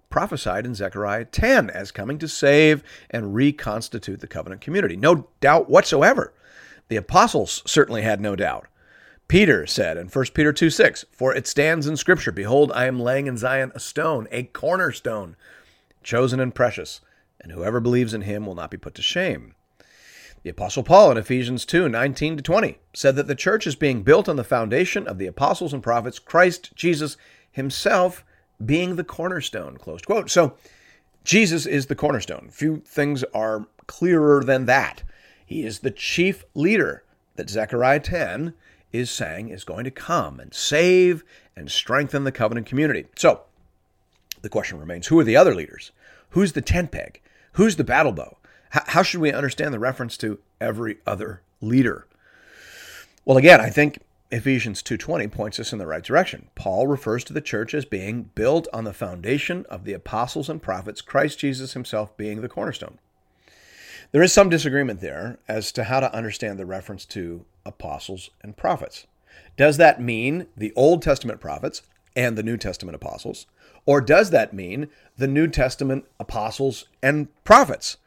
prophesied 0.10 0.66
in 0.66 0.76
Zechariah 0.76 1.26
10 1.26 1.70
as 1.70 1.92
coming 1.92 2.18
to 2.20 2.28
save 2.28 2.84
and 3.10 3.34
reconstitute 3.34 4.20
the 4.20 4.28
covenant 4.28 4.62
community. 4.62 4.96
No 4.96 5.28
doubt 5.40 5.70
whatsoever. 5.70 6.34
The 6.88 6.96
apostles 6.96 7.62
certainly 7.66 8.02
had 8.02 8.20
no 8.20 8.36
doubt. 8.36 8.68
Peter 9.28 9.68
said 9.68 9.96
in 9.96 10.08
1 10.08 10.26
Peter 10.34 10.52
2 10.52 10.72
6, 10.72 11.06
For 11.12 11.36
it 11.36 11.46
stands 11.46 11.86
in 11.86 11.96
Scripture, 11.96 12.32
Behold, 12.32 12.72
I 12.74 12.86
am 12.86 13.00
laying 13.00 13.28
in 13.28 13.38
Zion 13.38 13.72
a 13.76 13.80
stone, 13.80 14.28
a 14.32 14.44
cornerstone, 14.44 15.36
chosen 16.02 16.40
and 16.40 16.56
precious, 16.56 17.02
and 17.40 17.52
whoever 17.52 17.80
believes 17.80 18.14
in 18.14 18.22
him 18.22 18.48
will 18.48 18.56
not 18.56 18.72
be 18.72 18.78
put 18.78 18.96
to 18.96 19.04
shame. 19.04 19.54
The 20.42 20.50
Apostle 20.50 20.84
Paul 20.84 21.12
in 21.12 21.18
Ephesians 21.18 21.64
2 21.66 21.90
19 21.90 22.38
to 22.38 22.44
20 22.44 22.78
said 22.94 23.16
that 23.18 23.28
the 23.28 23.36
church 23.36 23.68
is 23.68 23.76
being 23.76 24.02
built 24.02 24.28
on 24.28 24.36
the 24.36 24.44
foundation 24.44 25.06
of 25.06 25.20
the 25.20 25.28
apostles 25.28 25.74
and 25.74 25.84
prophets, 25.84 26.18
Christ 26.18 26.72
Jesus 26.76 27.18
himself 27.52 28.24
being 28.64 28.96
the 28.96 29.04
cornerstone. 29.04 29.78
close 29.78 30.02
quote. 30.02 30.30
So, 30.30 30.56
Jesus 31.24 31.66
is 31.66 31.88
the 31.88 31.96
cornerstone. 31.96 32.50
Few 32.52 32.78
things 32.86 33.24
are 33.34 33.68
clearer 33.88 34.44
than 34.44 34.66
that. 34.66 35.04
He 35.46 35.64
is 35.64 35.80
the 35.80 35.92
chief 35.92 36.46
leader 36.54 37.04
that 37.36 37.50
Zechariah 37.50 38.00
10 38.00 38.54
is 38.92 39.12
saying 39.12 39.50
is 39.50 39.64
going 39.64 39.84
to 39.84 39.92
come 39.92 40.40
and 40.40 40.54
save 40.54 41.24
and 41.56 41.70
strengthen 41.70 42.24
the 42.24 42.32
covenant 42.32 42.68
community. 42.68 43.06
So 43.16 43.42
the 44.42 44.50
question 44.50 44.80
remains 44.80 45.08
who 45.08 45.20
are 45.20 45.24
the 45.24 45.36
other 45.36 45.54
leaders? 45.54 45.92
Who's 46.32 46.54
the 46.54 46.62
tent 46.62 46.92
peg? 46.92 47.22
Who's 47.54 47.76
the 47.76 47.84
battle 47.84 48.12
bow? 48.12 48.38
how 48.72 49.02
should 49.02 49.20
we 49.20 49.34
understand 49.34 49.74
the 49.74 49.80
reference 49.80 50.16
to 50.18 50.38
every 50.62 50.98
other 51.08 51.42
leader? 51.60 52.06
Well, 53.26 53.38
again, 53.38 53.60
I 53.60 53.70
think 53.70 54.00
Ephesians 54.32 54.84
2:20 54.84 55.28
points 55.28 55.60
us 55.60 55.74
in 55.74 55.80
the 55.80 55.88
right 55.88 56.04
direction. 56.04 56.50
Paul 56.54 56.86
refers 56.86 57.24
to 57.24 57.34
the 57.34 57.42
church 57.42 57.74
as 57.74 57.86
being 57.86 58.30
built 58.36 58.68
on 58.72 58.84
the 58.84 58.94
foundation 58.94 59.66
of 59.70 59.86
the 59.86 59.94
apostles 59.94 60.50
and 60.50 60.62
prophets, 60.62 61.02
Christ 61.02 61.40
Jesus 61.40 61.74
himself 61.74 62.16
being 62.16 62.42
the 62.42 62.50
cornerstone. 62.50 63.00
There 64.12 64.22
is 64.22 64.32
some 64.32 64.50
disagreement 64.50 65.02
there 65.02 65.40
as 65.48 65.72
to 65.72 65.86
how 65.86 66.00
to 66.00 66.14
understand 66.14 66.60
the 66.60 66.68
reference 66.68 67.06
to 67.06 67.46
apostles 67.66 68.30
and 68.42 68.56
prophets. 68.56 69.08
Does 69.58 69.78
that 69.78 70.00
mean 70.00 70.46
the 70.56 70.74
Old 70.76 71.02
Testament 71.02 71.40
prophets 71.40 71.82
and 72.16 72.38
the 72.38 72.44
New 72.44 72.58
Testament 72.58 72.96
apostles? 72.96 73.48
Or 73.88 74.00
does 74.00 74.30
that 74.30 74.54
mean 74.54 74.90
the 75.18 75.28
New 75.28 75.48
Testament 75.48 76.06
apostles 76.20 76.86
and 77.02 77.30
prophets? 77.44 77.98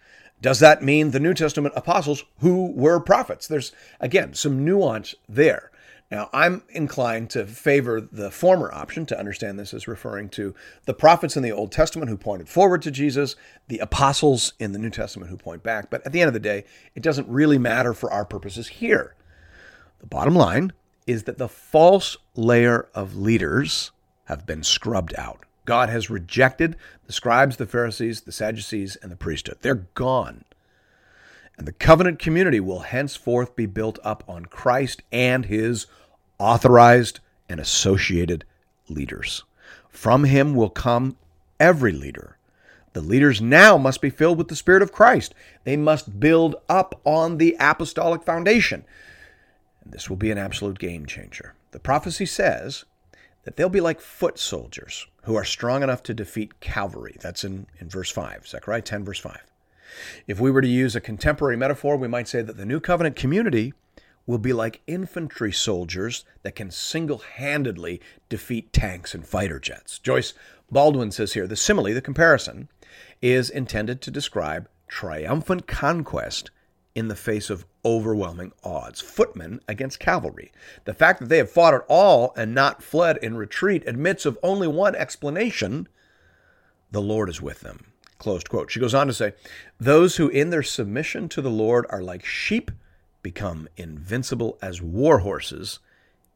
Does 0.40 0.60
that 0.60 0.84
mean 0.84 1.10
the 1.10 1.20
New 1.20 1.34
Testament 1.34 1.74
apostles 1.76 2.24
who 2.38 2.70
were 2.72 3.00
prophets? 3.00 3.48
There's, 3.48 3.72
again, 4.00 4.34
some 4.34 4.64
nuance 4.64 5.16
there. 5.28 5.71
Now, 6.12 6.28
I'm 6.34 6.62
inclined 6.68 7.30
to 7.30 7.46
favor 7.46 7.98
the 7.98 8.30
former 8.30 8.70
option 8.70 9.06
to 9.06 9.18
understand 9.18 9.58
this 9.58 9.72
as 9.72 9.88
referring 9.88 10.28
to 10.30 10.54
the 10.84 10.92
prophets 10.92 11.38
in 11.38 11.42
the 11.42 11.52
Old 11.52 11.72
Testament 11.72 12.10
who 12.10 12.18
pointed 12.18 12.50
forward 12.50 12.82
to 12.82 12.90
Jesus, 12.90 13.34
the 13.68 13.78
apostles 13.78 14.52
in 14.58 14.72
the 14.72 14.78
New 14.78 14.90
Testament 14.90 15.30
who 15.30 15.38
point 15.38 15.62
back. 15.62 15.88
But 15.88 16.04
at 16.04 16.12
the 16.12 16.20
end 16.20 16.28
of 16.28 16.34
the 16.34 16.38
day, 16.38 16.64
it 16.94 17.02
doesn't 17.02 17.30
really 17.30 17.56
matter 17.56 17.94
for 17.94 18.12
our 18.12 18.26
purposes 18.26 18.68
here. 18.68 19.14
The 20.00 20.06
bottom 20.06 20.34
line 20.34 20.74
is 21.06 21.22
that 21.22 21.38
the 21.38 21.48
false 21.48 22.18
layer 22.36 22.90
of 22.94 23.16
leaders 23.16 23.90
have 24.24 24.44
been 24.44 24.62
scrubbed 24.62 25.14
out. 25.16 25.46
God 25.64 25.88
has 25.88 26.10
rejected 26.10 26.76
the 27.06 27.14
scribes, 27.14 27.56
the 27.56 27.64
Pharisees, 27.64 28.20
the 28.20 28.32
Sadducees, 28.32 28.96
and 28.96 29.10
the 29.10 29.16
priesthood. 29.16 29.60
They're 29.62 29.86
gone. 29.94 30.44
And 31.56 31.66
the 31.66 31.72
covenant 31.72 32.18
community 32.18 32.60
will 32.60 32.80
henceforth 32.80 33.56
be 33.56 33.66
built 33.66 33.98
up 34.04 34.24
on 34.28 34.44
Christ 34.46 35.02
and 35.10 35.46
his 35.46 35.86
authorized 36.42 37.20
and 37.48 37.60
associated 37.60 38.44
leaders. 38.88 39.44
From 39.88 40.24
him 40.24 40.54
will 40.54 40.70
come 40.70 41.16
every 41.60 41.92
leader. 41.92 42.36
The 42.94 43.00
leaders 43.00 43.40
now 43.40 43.78
must 43.78 44.00
be 44.00 44.10
filled 44.10 44.38
with 44.38 44.48
the 44.48 44.56
Spirit 44.56 44.82
of 44.82 44.92
Christ. 44.92 45.34
They 45.64 45.76
must 45.76 46.18
build 46.18 46.56
up 46.68 47.00
on 47.04 47.38
the 47.38 47.56
apostolic 47.60 48.24
foundation. 48.24 48.84
And 49.84 49.92
this 49.92 50.10
will 50.10 50.16
be 50.16 50.30
an 50.30 50.38
absolute 50.38 50.78
game 50.78 51.06
changer. 51.06 51.54
The 51.70 51.78
prophecy 51.78 52.26
says 52.26 52.84
that 53.44 53.56
they'll 53.56 53.68
be 53.68 53.80
like 53.80 54.00
foot 54.00 54.38
soldiers 54.38 55.06
who 55.22 55.36
are 55.36 55.44
strong 55.44 55.82
enough 55.82 56.02
to 56.02 56.14
defeat 56.14 56.60
cavalry. 56.60 57.16
That's 57.20 57.44
in, 57.44 57.66
in 57.78 57.88
verse 57.88 58.10
5, 58.10 58.48
Zechariah 58.48 58.82
10, 58.82 59.04
verse 59.04 59.20
5. 59.20 59.38
If 60.26 60.40
we 60.40 60.50
were 60.50 60.60
to 60.60 60.68
use 60.68 60.96
a 60.96 61.00
contemporary 61.00 61.56
metaphor, 61.56 61.96
we 61.96 62.08
might 62.08 62.28
say 62.28 62.42
that 62.42 62.56
the 62.56 62.66
new 62.66 62.80
covenant 62.80 63.14
community 63.14 63.74
will 64.26 64.38
be 64.38 64.52
like 64.52 64.82
infantry 64.86 65.52
soldiers 65.52 66.24
that 66.42 66.54
can 66.54 66.70
single 66.70 67.18
handedly 67.18 68.00
defeat 68.28 68.72
tanks 68.72 69.14
and 69.14 69.26
fighter 69.26 69.58
jets. 69.58 69.98
Joyce 69.98 70.34
Baldwin 70.70 71.10
says 71.10 71.34
here 71.34 71.46
the 71.46 71.56
simile, 71.56 71.92
the 71.92 72.00
comparison, 72.00 72.68
is 73.20 73.50
intended 73.50 74.00
to 74.02 74.10
describe 74.10 74.68
triumphant 74.88 75.66
conquest 75.66 76.50
in 76.94 77.08
the 77.08 77.16
face 77.16 77.50
of 77.50 77.64
overwhelming 77.84 78.52
odds. 78.62 79.00
Footmen 79.00 79.60
against 79.66 79.98
cavalry. 79.98 80.52
The 80.84 80.94
fact 80.94 81.20
that 81.20 81.28
they 81.28 81.38
have 81.38 81.50
fought 81.50 81.74
at 81.74 81.84
all 81.88 82.32
and 82.36 82.54
not 82.54 82.82
fled 82.82 83.16
in 83.18 83.36
retreat 83.36 83.82
admits 83.86 84.26
of 84.26 84.38
only 84.42 84.68
one 84.68 84.94
explanation 84.94 85.88
the 86.90 87.00
Lord 87.00 87.30
is 87.30 87.40
with 87.40 87.60
them. 87.60 87.86
Closed 88.18 88.48
quote. 88.48 88.70
She 88.70 88.80
goes 88.80 88.94
on 88.94 89.06
to 89.06 89.14
say, 89.14 89.32
Those 89.80 90.16
who 90.16 90.28
in 90.28 90.50
their 90.50 90.62
submission 90.62 91.28
to 91.30 91.42
the 91.42 91.50
Lord 91.50 91.86
are 91.90 92.02
like 92.02 92.24
sheep 92.24 92.70
become 93.22 93.68
invincible 93.76 94.58
as 94.60 94.82
war 94.82 95.18
horses 95.18 95.78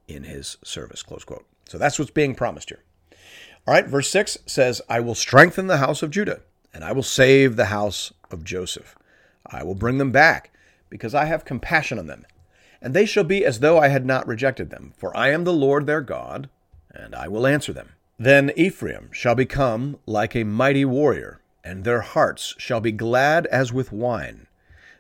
in 0.09 0.25
his 0.25 0.57
service. 0.63 1.03
Close 1.03 1.25
quote. 1.25 1.47
So 1.69 1.79
that's 1.79 1.99
what's 1.99 2.11
being 2.11 2.35
promised 2.35 2.71
here. 2.71 2.83
All 3.67 3.75
right, 3.75 3.87
verse 3.87 4.09
6 4.11 4.39
says, 4.47 4.81
I 4.89 5.01
will 5.01 5.17
strengthen 5.17 5.67
the 5.67 5.79
house 5.79 6.03
of 6.03 6.13
Judah, 6.13 6.41
and 6.73 6.85
I 6.85 6.93
will 6.93 7.03
save 7.03 7.57
the 7.57 7.67
house 7.67 8.13
of 8.31 8.45
Joseph. 8.45 8.97
I 9.45 9.65
will 9.65 9.75
bring 9.75 9.99
them 9.99 10.13
back, 10.13 10.51
because 10.89 11.15
I 11.15 11.25
have 11.25 11.45
compassion 11.45 11.99
on 11.99 12.07
them. 12.07 12.25
And 12.81 12.95
they 12.95 13.07
shall 13.07 13.25
be 13.25 13.45
as 13.45 13.59
though 13.59 13.79
I 13.79 13.89
had 13.89 14.07
not 14.07 14.29
rejected 14.29 14.71
them, 14.71 14.93
for 14.97 15.17
I 15.17 15.31
am 15.31 15.43
the 15.43 15.53
Lord 15.53 15.87
their 15.87 16.01
God, 16.01 16.49
and 16.95 17.15
I 17.15 17.27
will 17.27 17.47
answer 17.47 17.73
them. 17.73 17.91
Then 18.19 18.53
Ephraim 18.57 19.11
shall 19.13 19.35
become 19.35 19.99
like 20.07 20.37
a 20.37 20.45
mighty 20.45 20.85
warrior, 20.85 21.41
and 21.65 21.83
their 21.83 22.03
hearts 22.03 22.55
shall 22.59 22.81
be 22.81 22.93
glad 22.93 23.47
as 23.47 23.73
with 23.73 23.91
wine. 23.91 24.47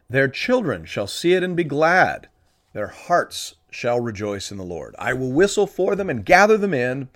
Their 0.08 0.28
children 0.28 0.84
shall 0.84 1.06
see 1.06 1.32
it 1.32 1.42
and 1.42 1.56
be 1.56 1.64
glad. 1.64 2.28
Their 2.72 2.88
hearts 2.88 3.56
shall 3.70 4.00
rejoice 4.00 4.50
in 4.50 4.58
the 4.58 4.64
Lord. 4.64 4.94
I 4.98 5.12
will 5.12 5.32
whistle 5.32 5.66
for 5.66 5.96
them 5.96 6.08
and 6.08 6.24
gather 6.24 6.56
them 6.56 6.72
in, 6.72 7.08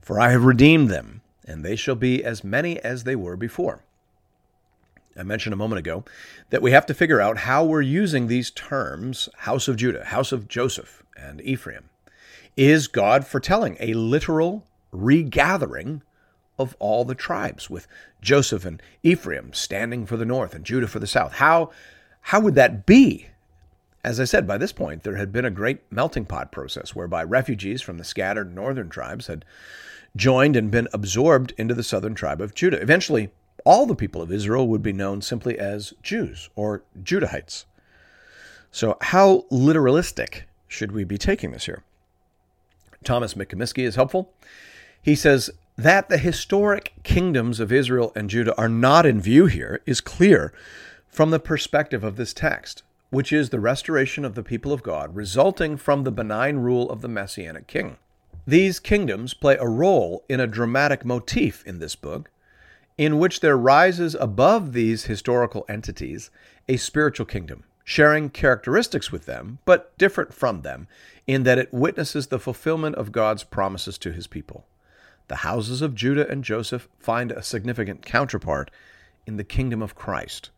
for 0.00 0.20
I 0.20 0.30
have 0.30 0.44
redeemed 0.44 0.90
them, 0.90 1.22
and 1.46 1.64
they 1.64 1.76
shall 1.76 1.94
be 1.94 2.22
as 2.22 2.44
many 2.44 2.78
as 2.80 3.04
they 3.04 3.16
were 3.16 3.36
before. 3.36 3.82
I 5.16 5.22
mentioned 5.24 5.52
a 5.52 5.56
moment 5.56 5.80
ago 5.80 6.04
that 6.50 6.62
we 6.62 6.70
have 6.70 6.86
to 6.86 6.94
figure 6.94 7.20
out 7.20 7.38
how 7.38 7.64
we're 7.64 7.80
using 7.80 8.26
these 8.26 8.50
terms 8.50 9.28
house 9.38 9.66
of 9.66 9.76
Judah, 9.76 10.04
house 10.04 10.30
of 10.30 10.46
Joseph, 10.46 11.02
and 11.16 11.40
Ephraim. 11.40 11.88
Is 12.56 12.86
God 12.86 13.26
foretelling 13.26 13.76
a 13.80 13.94
literal 13.94 14.66
regathering 14.92 16.02
of 16.58 16.76
all 16.78 17.04
the 17.04 17.14
tribes, 17.14 17.70
with 17.70 17.86
Joseph 18.20 18.64
and 18.64 18.82
Ephraim 19.02 19.52
standing 19.52 20.06
for 20.06 20.16
the 20.16 20.24
north 20.24 20.54
and 20.54 20.64
Judah 20.64 20.88
for 20.88 20.98
the 20.98 21.06
south? 21.06 21.34
How 21.34 21.70
how 22.22 22.40
would 22.40 22.54
that 22.56 22.86
be? 22.86 23.26
As 24.04 24.20
I 24.20 24.24
said, 24.24 24.46
by 24.46 24.58
this 24.58 24.72
point, 24.72 25.02
there 25.02 25.16
had 25.16 25.32
been 25.32 25.44
a 25.44 25.50
great 25.50 25.80
melting 25.90 26.24
pot 26.24 26.52
process 26.52 26.94
whereby 26.94 27.24
refugees 27.24 27.82
from 27.82 27.98
the 27.98 28.04
scattered 28.04 28.54
northern 28.54 28.88
tribes 28.88 29.26
had 29.26 29.44
joined 30.16 30.56
and 30.56 30.70
been 30.70 30.88
absorbed 30.92 31.52
into 31.58 31.74
the 31.74 31.82
southern 31.82 32.14
tribe 32.14 32.40
of 32.40 32.54
Judah. 32.54 32.80
Eventually, 32.80 33.30
all 33.64 33.86
the 33.86 33.94
people 33.94 34.22
of 34.22 34.32
Israel 34.32 34.68
would 34.68 34.82
be 34.82 34.92
known 34.92 35.20
simply 35.20 35.58
as 35.58 35.92
Jews 36.02 36.48
or 36.54 36.82
Judahites. 37.02 37.64
So, 38.70 38.96
how 39.00 39.44
literalistic 39.50 40.42
should 40.68 40.92
we 40.92 41.04
be 41.04 41.18
taking 41.18 41.50
this 41.50 41.66
here? 41.66 41.82
Thomas 43.04 43.34
McComiskey 43.34 43.84
is 43.84 43.96
helpful. 43.96 44.32
He 45.02 45.14
says 45.14 45.50
that 45.76 46.08
the 46.08 46.18
historic 46.18 46.92
kingdoms 47.02 47.60
of 47.60 47.72
Israel 47.72 48.12
and 48.14 48.28
Judah 48.28 48.56
are 48.58 48.68
not 48.68 49.06
in 49.06 49.20
view 49.20 49.46
here 49.46 49.80
is 49.86 50.00
clear 50.00 50.52
from 51.08 51.30
the 51.30 51.40
perspective 51.40 52.04
of 52.04 52.16
this 52.16 52.32
text, 52.32 52.82
which 53.10 53.32
is 53.32 53.50
the 53.50 53.60
restoration 53.60 54.24
of 54.24 54.34
the 54.34 54.42
people 54.42 54.72
of 54.72 54.82
God 54.82 55.16
resulting 55.16 55.76
from 55.76 56.04
the 56.04 56.12
benign 56.12 56.58
rule 56.58 56.90
of 56.90 57.00
the 57.00 57.08
Messianic 57.08 57.66
king. 57.66 57.96
These 58.46 58.80
kingdoms 58.80 59.34
play 59.34 59.56
a 59.56 59.66
role 59.66 60.24
in 60.28 60.40
a 60.40 60.46
dramatic 60.46 61.04
motif 61.04 61.66
in 61.66 61.78
this 61.78 61.96
book, 61.96 62.30
in 62.96 63.18
which 63.18 63.40
there 63.40 63.56
rises 63.56 64.14
above 64.14 64.72
these 64.72 65.04
historical 65.04 65.64
entities 65.68 66.30
a 66.68 66.76
spiritual 66.76 67.26
kingdom, 67.26 67.64
sharing 67.84 68.30
characteristics 68.30 69.10
with 69.10 69.26
them, 69.26 69.58
but 69.64 69.96
different 69.98 70.32
from 70.32 70.62
them, 70.62 70.88
in 71.26 71.42
that 71.44 71.58
it 71.58 71.72
witnesses 71.72 72.26
the 72.26 72.38
fulfillment 72.38 72.96
of 72.96 73.12
God's 73.12 73.44
promises 73.44 73.98
to 73.98 74.12
his 74.12 74.26
people. 74.26 74.66
The 75.28 75.36
houses 75.36 75.82
of 75.82 75.94
Judah 75.94 76.28
and 76.28 76.42
Joseph 76.42 76.88
find 76.98 77.30
a 77.30 77.42
significant 77.42 78.02
counterpart 78.02 78.70
in 79.26 79.36
the 79.36 79.44
kingdom 79.44 79.82
of 79.82 79.94
Christ 79.94 80.50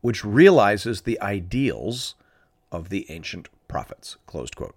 which 0.00 0.24
realizes 0.24 1.02
the 1.02 1.20
ideals 1.20 2.14
of 2.70 2.88
the 2.88 3.06
ancient 3.10 3.48
prophets. 3.66 4.16
Closed 4.26 4.56
quote. 4.56 4.74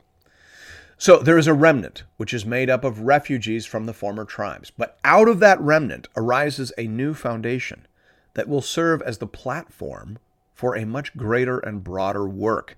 So 0.98 1.18
there 1.18 1.38
is 1.38 1.48
a 1.48 1.54
remnant 1.54 2.04
which 2.18 2.34
is 2.34 2.46
made 2.46 2.70
up 2.70 2.84
of 2.84 3.02
refugees 3.02 3.66
from 3.66 3.86
the 3.86 3.94
former 3.94 4.24
tribes. 4.24 4.70
But 4.70 5.00
out 5.04 5.28
of 5.28 5.40
that 5.40 5.60
remnant 5.60 6.08
arises 6.16 6.72
a 6.78 6.86
new 6.86 7.14
foundation 7.14 7.88
that 8.36 8.48
will 8.48 8.62
serve 8.62 9.02
as 9.02 9.18
the 9.18 9.28
platform 9.28 10.20
for 10.54 10.76
a 10.76 10.86
much 10.86 11.18
greater 11.18 11.58
and 11.58 11.84
broader 11.84 12.28
work 12.28 12.78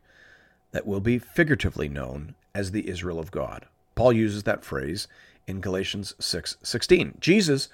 that 0.72 0.88
will 0.88 1.02
be 1.02 1.20
figuratively 1.20 1.90
known 1.90 2.36
as 2.56 2.72
the 2.72 2.88
Israel 2.88 3.20
of 3.20 3.30
God. 3.30 3.66
Paul 3.94 4.14
uses 4.14 4.44
that 4.44 4.64
phrase 4.64 5.08
in 5.46 5.60
Galatians 5.60 6.16
6:16. 6.20 7.20
Jesus 7.20 7.68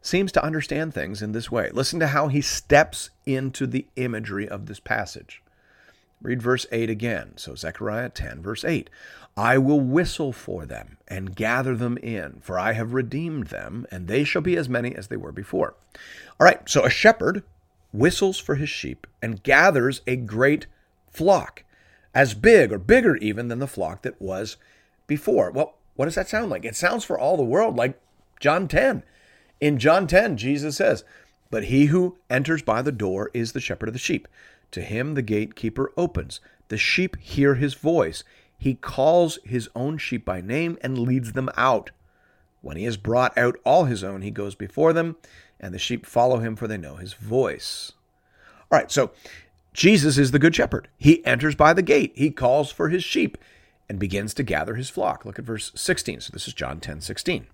seems 0.00 0.32
to 0.32 0.44
understand 0.44 0.94
things 0.94 1.22
in 1.22 1.32
this 1.32 1.50
way. 1.50 1.70
Listen 1.72 1.98
to 2.00 2.08
how 2.08 2.28
he 2.28 2.40
steps 2.40 3.10
into 3.24 3.66
the 3.66 3.86
imagery 3.96 4.48
of 4.48 4.66
this 4.66 4.80
passage. 4.80 5.42
Read 6.22 6.40
verse 6.40 6.66
8 6.72 6.88
again. 6.88 7.32
So, 7.36 7.54
Zechariah 7.54 8.08
10, 8.10 8.42
verse 8.42 8.64
8 8.64 8.88
I 9.36 9.58
will 9.58 9.80
whistle 9.80 10.32
for 10.32 10.64
them 10.64 10.96
and 11.06 11.36
gather 11.36 11.76
them 11.76 11.98
in, 11.98 12.38
for 12.40 12.58
I 12.58 12.72
have 12.72 12.94
redeemed 12.94 13.48
them, 13.48 13.86
and 13.90 14.08
they 14.08 14.24
shall 14.24 14.40
be 14.40 14.56
as 14.56 14.68
many 14.68 14.94
as 14.94 15.08
they 15.08 15.16
were 15.16 15.32
before. 15.32 15.74
All 16.40 16.46
right, 16.46 16.66
so 16.68 16.84
a 16.84 16.90
shepherd 16.90 17.42
whistles 17.92 18.38
for 18.38 18.54
his 18.54 18.70
sheep 18.70 19.06
and 19.20 19.42
gathers 19.42 20.00
a 20.06 20.16
great 20.16 20.66
flock, 21.10 21.64
as 22.14 22.32
big 22.32 22.72
or 22.72 22.78
bigger 22.78 23.16
even 23.16 23.48
than 23.48 23.58
the 23.58 23.66
flock 23.66 24.02
that 24.02 24.20
was 24.20 24.56
before. 25.06 25.50
Well, 25.50 25.74
what 25.96 26.06
does 26.06 26.14
that 26.14 26.28
sound 26.28 26.50
like? 26.50 26.64
It 26.64 26.76
sounds 26.76 27.04
for 27.04 27.18
all 27.18 27.36
the 27.36 27.44
world 27.44 27.76
like 27.76 28.00
John 28.40 28.68
10. 28.68 29.02
In 29.60 29.78
John 29.78 30.06
10, 30.06 30.36
Jesus 30.36 30.76
says, 30.76 31.04
But 31.50 31.64
he 31.64 31.86
who 31.86 32.18
enters 32.28 32.62
by 32.62 32.82
the 32.82 32.92
door 32.92 33.30
is 33.32 33.52
the 33.52 33.60
shepherd 33.60 33.88
of 33.88 33.94
the 33.94 33.98
sheep. 33.98 34.28
To 34.72 34.82
him 34.82 35.14
the 35.14 35.22
gatekeeper 35.22 35.92
opens. 35.96 36.40
The 36.68 36.78
sheep 36.78 37.16
hear 37.20 37.54
his 37.54 37.74
voice. 37.74 38.24
He 38.58 38.74
calls 38.74 39.38
his 39.44 39.68
own 39.74 39.98
sheep 39.98 40.24
by 40.24 40.40
name 40.40 40.78
and 40.82 40.98
leads 40.98 41.32
them 41.32 41.50
out. 41.56 41.90
When 42.62 42.76
he 42.76 42.84
has 42.84 42.96
brought 42.96 43.36
out 43.38 43.56
all 43.64 43.84
his 43.84 44.02
own, 44.02 44.22
he 44.22 44.30
goes 44.30 44.54
before 44.54 44.92
them, 44.92 45.16
and 45.60 45.72
the 45.72 45.78
sheep 45.78 46.04
follow 46.04 46.38
him, 46.38 46.56
for 46.56 46.66
they 46.66 46.76
know 46.76 46.96
his 46.96 47.14
voice. 47.14 47.92
All 48.70 48.78
right, 48.78 48.90
so 48.90 49.12
Jesus 49.72 50.18
is 50.18 50.32
the 50.32 50.38
good 50.38 50.54
shepherd. 50.54 50.88
He 50.98 51.24
enters 51.24 51.54
by 51.54 51.72
the 51.72 51.82
gate, 51.82 52.12
he 52.16 52.30
calls 52.30 52.72
for 52.72 52.88
his 52.88 53.04
sheep, 53.04 53.38
and 53.88 53.98
begins 53.98 54.34
to 54.34 54.42
gather 54.42 54.74
his 54.74 54.90
flock. 54.90 55.24
Look 55.24 55.38
at 55.38 55.44
verse 55.44 55.70
16. 55.76 56.22
So 56.22 56.30
this 56.32 56.48
is 56.48 56.54
John 56.54 56.80
10 56.80 57.00
16. 57.02 57.46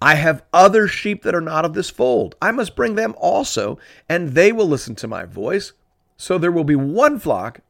I 0.00 0.16
have 0.16 0.44
other 0.52 0.88
sheep 0.88 1.22
that 1.22 1.34
are 1.34 1.40
not 1.40 1.64
of 1.64 1.74
this 1.74 1.90
fold. 1.90 2.34
I 2.42 2.50
must 2.50 2.76
bring 2.76 2.94
them 2.94 3.14
also, 3.18 3.78
and 4.08 4.30
they 4.30 4.52
will 4.52 4.66
listen 4.66 4.94
to 4.96 5.08
my 5.08 5.24
voice. 5.24 5.72
So 6.16 6.38
there 6.38 6.52
will 6.52 6.64
be 6.64 6.76
one 6.76 7.18
flock, 7.18 7.60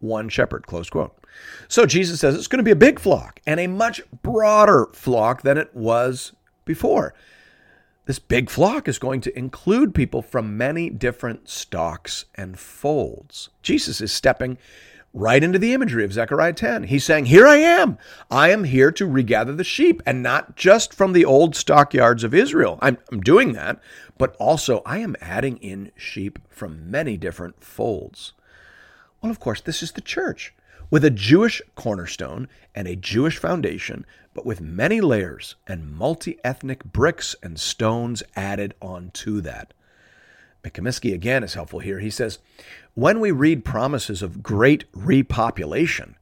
one 0.00 0.28
shepherd. 0.28 0.66
Close 0.66 0.88
quote. 0.88 1.14
So 1.68 1.84
Jesus 1.86 2.20
says 2.20 2.34
it's 2.34 2.46
going 2.46 2.58
to 2.58 2.64
be 2.64 2.70
a 2.70 2.76
big 2.76 2.98
flock 2.98 3.40
and 3.46 3.58
a 3.58 3.66
much 3.66 4.00
broader 4.22 4.86
flock 4.92 5.42
than 5.42 5.58
it 5.58 5.74
was 5.74 6.32
before. 6.64 7.14
This 8.06 8.18
big 8.18 8.50
flock 8.50 8.86
is 8.86 8.98
going 8.98 9.22
to 9.22 9.36
include 9.36 9.94
people 9.94 10.20
from 10.20 10.58
many 10.58 10.90
different 10.90 11.48
stocks 11.48 12.26
and 12.34 12.58
folds. 12.58 13.48
Jesus 13.62 14.00
is 14.00 14.12
stepping 14.12 14.58
right 15.14 15.44
into 15.44 15.58
the 15.60 15.72
imagery 15.72 16.04
of 16.04 16.12
Zechariah 16.12 16.52
10. 16.52 16.84
He's 16.84 17.04
saying, 17.04 17.26
Here 17.26 17.46
I 17.46 17.56
am. 17.56 17.96
I 18.30 18.50
am 18.50 18.64
here 18.64 18.90
to 18.92 19.06
regather 19.06 19.54
the 19.54 19.64
sheep, 19.64 20.02
and 20.04 20.22
not 20.22 20.56
just 20.56 20.92
from 20.92 21.12
the 21.12 21.24
old 21.24 21.54
stockyards 21.54 22.24
of 22.24 22.34
Israel. 22.34 22.78
I'm, 22.82 22.98
I'm 23.10 23.20
doing 23.20 23.52
that, 23.52 23.80
but 24.18 24.36
also 24.36 24.82
I 24.84 24.98
am 24.98 25.16
adding 25.20 25.56
in 25.58 25.92
sheep 25.96 26.40
from 26.50 26.90
many 26.90 27.16
different 27.16 27.62
folds. 27.62 28.32
Well, 29.22 29.30
of 29.30 29.40
course, 29.40 29.60
this 29.60 29.82
is 29.82 29.92
the 29.92 30.00
church 30.00 30.52
with 30.90 31.04
a 31.04 31.10
Jewish 31.10 31.62
cornerstone 31.76 32.48
and 32.74 32.86
a 32.86 32.96
Jewish 32.96 33.38
foundation, 33.38 34.04
but 34.34 34.44
with 34.44 34.60
many 34.60 35.00
layers 35.00 35.54
and 35.66 35.90
multi 35.90 36.38
ethnic 36.44 36.84
bricks 36.84 37.34
and 37.42 37.58
stones 37.58 38.22
added 38.36 38.74
onto 38.82 39.40
that. 39.40 39.72
McComiskey 40.64 41.12
again 41.12 41.44
is 41.44 41.54
helpful 41.54 41.80
here. 41.80 42.00
He 42.00 42.10
says, 42.10 42.38
When 42.94 43.20
we 43.20 43.30
read 43.30 43.64
promises 43.64 44.22
of 44.22 44.42
great 44.42 44.90
repopulation, 44.92 46.14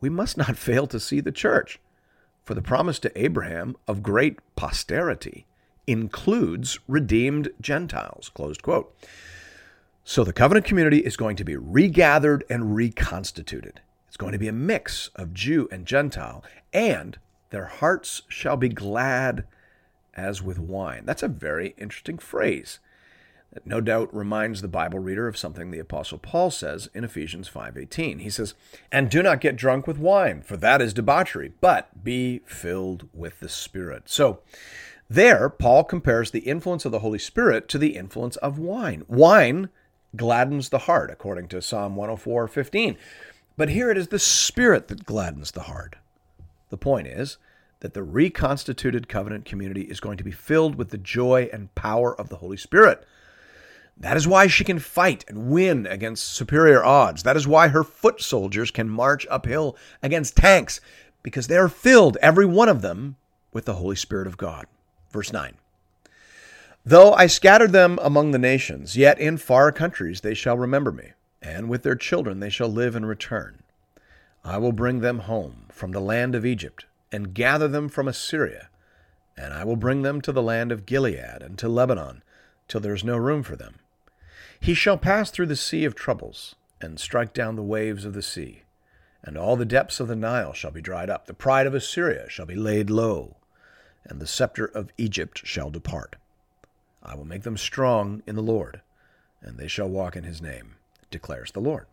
we 0.00 0.10
must 0.10 0.36
not 0.36 0.56
fail 0.58 0.86
to 0.88 1.00
see 1.00 1.20
the 1.20 1.32
church. 1.32 1.80
For 2.44 2.54
the 2.54 2.62
promise 2.62 2.98
to 3.00 3.20
Abraham 3.20 3.76
of 3.86 4.02
great 4.02 4.38
posterity 4.56 5.46
includes 5.86 6.78
redeemed 6.86 7.50
Gentiles. 7.60 8.30
Closed 8.32 8.62
quote. 8.62 8.94
So 10.04 10.24
the 10.24 10.32
covenant 10.32 10.64
community 10.64 10.98
is 10.98 11.16
going 11.16 11.36
to 11.36 11.44
be 11.44 11.56
regathered 11.56 12.44
and 12.48 12.74
reconstituted. 12.74 13.80
It's 14.06 14.16
going 14.16 14.32
to 14.32 14.38
be 14.38 14.48
a 14.48 14.52
mix 14.52 15.08
of 15.16 15.34
Jew 15.34 15.68
and 15.70 15.84
Gentile, 15.84 16.42
and 16.72 17.18
their 17.50 17.66
hearts 17.66 18.22
shall 18.28 18.56
be 18.56 18.70
glad 18.70 19.44
as 20.14 20.42
with 20.42 20.58
wine. 20.58 21.04
That's 21.04 21.22
a 21.22 21.28
very 21.28 21.74
interesting 21.76 22.18
phrase 22.18 22.78
that 23.52 23.66
no 23.66 23.80
doubt 23.80 24.14
reminds 24.14 24.60
the 24.60 24.68
Bible 24.68 24.98
reader 24.98 25.26
of 25.26 25.36
something 25.36 25.70
the 25.70 25.78
apostle 25.78 26.18
Paul 26.18 26.50
says 26.50 26.88
in 26.94 27.04
Ephesians 27.04 27.48
5:18. 27.48 28.20
He 28.20 28.30
says, 28.30 28.54
"And 28.92 29.10
do 29.10 29.22
not 29.22 29.40
get 29.40 29.56
drunk 29.56 29.86
with 29.86 29.98
wine, 29.98 30.42
for 30.42 30.56
that 30.58 30.82
is 30.82 30.92
debauchery, 30.92 31.52
but 31.60 32.04
be 32.04 32.42
filled 32.44 33.08
with 33.14 33.40
the 33.40 33.48
Spirit." 33.48 34.02
So, 34.06 34.40
there 35.08 35.48
Paul 35.48 35.84
compares 35.84 36.30
the 36.30 36.40
influence 36.40 36.84
of 36.84 36.92
the 36.92 36.98
Holy 36.98 37.18
Spirit 37.18 37.68
to 37.68 37.78
the 37.78 37.96
influence 37.96 38.36
of 38.36 38.58
wine. 38.58 39.04
Wine 39.08 39.70
gladdens 40.14 40.68
the 40.68 40.80
heart 40.80 41.10
according 41.10 41.48
to 41.48 41.62
Psalm 41.62 41.96
104:15. 41.96 42.96
But 43.56 43.70
here 43.70 43.90
it 43.90 43.98
is 43.98 44.08
the 44.08 44.18
Spirit 44.18 44.88
that 44.88 45.04
gladdens 45.04 45.52
the 45.52 45.62
heart. 45.62 45.96
The 46.70 46.76
point 46.76 47.06
is 47.06 47.38
that 47.80 47.94
the 47.94 48.02
reconstituted 48.02 49.08
covenant 49.08 49.44
community 49.44 49.82
is 49.82 50.00
going 50.00 50.18
to 50.18 50.24
be 50.24 50.30
filled 50.30 50.74
with 50.76 50.90
the 50.90 50.98
joy 50.98 51.48
and 51.52 51.74
power 51.74 52.14
of 52.14 52.28
the 52.28 52.36
Holy 52.36 52.56
Spirit. 52.56 53.04
That 54.00 54.16
is 54.16 54.28
why 54.28 54.46
she 54.46 54.62
can 54.62 54.78
fight 54.78 55.24
and 55.26 55.50
win 55.50 55.84
against 55.86 56.32
superior 56.32 56.84
odds. 56.84 57.24
That 57.24 57.36
is 57.36 57.48
why 57.48 57.68
her 57.68 57.82
foot 57.82 58.20
soldiers 58.20 58.70
can 58.70 58.88
march 58.88 59.26
uphill 59.28 59.76
against 60.02 60.36
tanks, 60.36 60.80
because 61.24 61.48
they 61.48 61.56
are 61.56 61.68
filled, 61.68 62.16
every 62.22 62.46
one 62.46 62.68
of 62.68 62.80
them, 62.80 63.16
with 63.52 63.64
the 63.64 63.74
Holy 63.74 63.96
Spirit 63.96 64.28
of 64.28 64.36
God. 64.36 64.66
Verse 65.10 65.32
9 65.32 65.54
Though 66.84 67.12
I 67.12 67.26
scattered 67.26 67.72
them 67.72 67.98
among 68.00 68.30
the 68.30 68.38
nations, 68.38 68.96
yet 68.96 69.18
in 69.18 69.36
far 69.36 69.72
countries 69.72 70.20
they 70.20 70.34
shall 70.34 70.56
remember 70.56 70.92
me, 70.92 71.12
and 71.42 71.68
with 71.68 71.82
their 71.82 71.96
children 71.96 72.38
they 72.38 72.50
shall 72.50 72.68
live 72.68 72.94
and 72.94 73.06
return. 73.06 73.62
I 74.44 74.58
will 74.58 74.72
bring 74.72 75.00
them 75.00 75.20
home 75.20 75.66
from 75.72 75.90
the 75.90 76.00
land 76.00 76.36
of 76.36 76.46
Egypt, 76.46 76.86
and 77.10 77.34
gather 77.34 77.66
them 77.66 77.88
from 77.88 78.06
Assyria, 78.06 78.68
and 79.36 79.52
I 79.52 79.64
will 79.64 79.76
bring 79.76 80.02
them 80.02 80.20
to 80.20 80.30
the 80.30 80.42
land 80.42 80.70
of 80.70 80.86
Gilead 80.86 81.42
and 81.42 81.58
to 81.58 81.68
Lebanon, 81.68 82.22
till 82.68 82.80
there 82.80 82.94
is 82.94 83.02
no 83.02 83.16
room 83.16 83.42
for 83.42 83.56
them. 83.56 83.80
He 84.60 84.74
shall 84.74 84.98
pass 84.98 85.30
through 85.30 85.46
the 85.46 85.56
sea 85.56 85.84
of 85.84 85.94
troubles, 85.94 86.54
and 86.80 87.00
strike 87.00 87.32
down 87.32 87.56
the 87.56 87.62
waves 87.62 88.04
of 88.04 88.12
the 88.12 88.22
sea. 88.22 88.62
And 89.22 89.36
all 89.36 89.56
the 89.56 89.64
depths 89.64 90.00
of 90.00 90.08
the 90.08 90.16
Nile 90.16 90.52
shall 90.52 90.70
be 90.70 90.80
dried 90.80 91.10
up. 91.10 91.26
The 91.26 91.34
pride 91.34 91.66
of 91.66 91.74
Assyria 91.74 92.28
shall 92.28 92.46
be 92.46 92.54
laid 92.54 92.90
low, 92.90 93.36
and 94.04 94.20
the 94.20 94.26
scepter 94.26 94.66
of 94.66 94.92
Egypt 94.96 95.42
shall 95.44 95.70
depart. 95.70 96.16
I 97.02 97.14
will 97.14 97.24
make 97.24 97.42
them 97.42 97.56
strong 97.56 98.22
in 98.26 98.36
the 98.36 98.42
Lord, 98.42 98.80
and 99.40 99.58
they 99.58 99.68
shall 99.68 99.88
walk 99.88 100.16
in 100.16 100.24
his 100.24 100.42
name, 100.42 100.76
declares 101.10 101.52
the 101.52 101.60
Lord. 101.60 101.86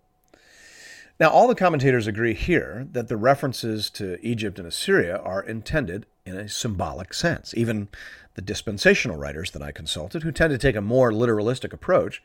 Now, 1.19 1.29
all 1.29 1.47
the 1.47 1.55
commentators 1.55 2.07
agree 2.07 2.33
here 2.33 2.87
that 2.91 3.07
the 3.07 3.15
references 3.15 3.89
to 3.91 4.19
Egypt 4.21 4.59
and 4.59 4.67
Assyria 4.67 5.17
are 5.17 5.41
intended 5.41 6.05
in 6.25 6.35
a 6.35 6.49
symbolic 6.49 7.13
sense. 7.13 7.53
Even 7.55 7.87
the 8.33 8.41
dispensational 8.41 9.15
writers 9.15 9.51
that 9.51 9.61
I 9.61 9.71
consulted, 9.71 10.23
who 10.23 10.31
tend 10.33 10.51
to 10.51 10.57
take 10.57 10.75
a 10.75 10.81
more 10.81 11.11
literalistic 11.11 11.71
approach, 11.71 12.21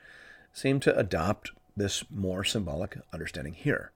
seem 0.53 0.81
to 0.81 0.97
adopt 0.97 1.51
this 1.77 2.05
more 2.11 2.45
symbolic 2.45 2.99
understanding 3.13 3.55
here. 3.55 3.93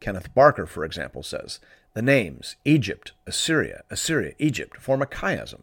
Kenneth 0.00 0.32
Barker, 0.34 0.66
for 0.66 0.84
example, 0.84 1.22
says 1.22 1.58
the 1.94 2.02
names 2.02 2.56
Egypt, 2.64 3.12
Assyria, 3.26 3.82
Assyria, 3.90 4.34
Egypt 4.38 4.76
form 4.76 5.02
a 5.02 5.06
chiasm. 5.06 5.62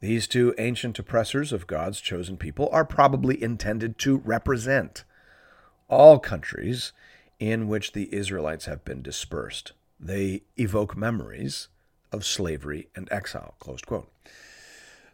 These 0.00 0.26
two 0.26 0.54
ancient 0.58 0.98
oppressors 0.98 1.52
of 1.52 1.66
God's 1.66 2.00
chosen 2.00 2.36
people 2.36 2.68
are 2.72 2.84
probably 2.84 3.42
intended 3.42 3.98
to 4.00 4.18
represent 4.18 5.04
all 5.88 6.18
countries 6.18 6.92
in 7.38 7.68
which 7.68 7.92
the 7.92 8.14
Israelites 8.14 8.66
have 8.66 8.84
been 8.84 9.00
dispersed. 9.00 9.72
They 9.98 10.42
evoke 10.58 10.96
memories 10.96 11.68
of 12.12 12.26
slavery 12.26 12.88
and 12.94 13.08
exile. 13.10 13.54
Closed 13.58 13.86
quote. 13.86 14.10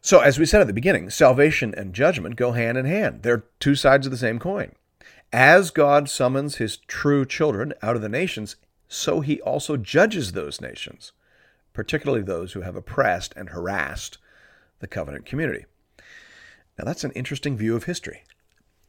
So, 0.02 0.20
as 0.20 0.38
we 0.38 0.46
said 0.46 0.62
at 0.62 0.66
the 0.66 0.72
beginning, 0.72 1.10
salvation 1.10 1.74
and 1.76 1.92
judgment 1.92 2.36
go 2.36 2.52
hand 2.52 2.78
in 2.78 2.86
hand. 2.86 3.22
They're 3.22 3.44
two 3.58 3.74
sides 3.74 4.06
of 4.06 4.10
the 4.10 4.18
same 4.18 4.38
coin. 4.38 4.72
As 5.30 5.70
God 5.70 6.08
summons 6.08 6.56
his 6.56 6.78
true 6.78 7.26
children 7.26 7.74
out 7.82 7.96
of 7.96 8.02
the 8.02 8.08
nations, 8.08 8.56
so 8.88 9.20
he 9.20 9.40
also 9.42 9.76
judges 9.76 10.32
those 10.32 10.60
nations, 10.60 11.12
particularly 11.74 12.22
those 12.22 12.54
who 12.54 12.62
have 12.62 12.76
oppressed 12.76 13.34
and 13.36 13.50
harassed 13.50 14.16
the 14.80 14.88
covenant 14.88 15.26
community. 15.26 15.66
Now, 16.78 16.84
that's 16.84 17.04
an 17.04 17.12
interesting 17.12 17.56
view 17.58 17.76
of 17.76 17.84
history. 17.84 18.24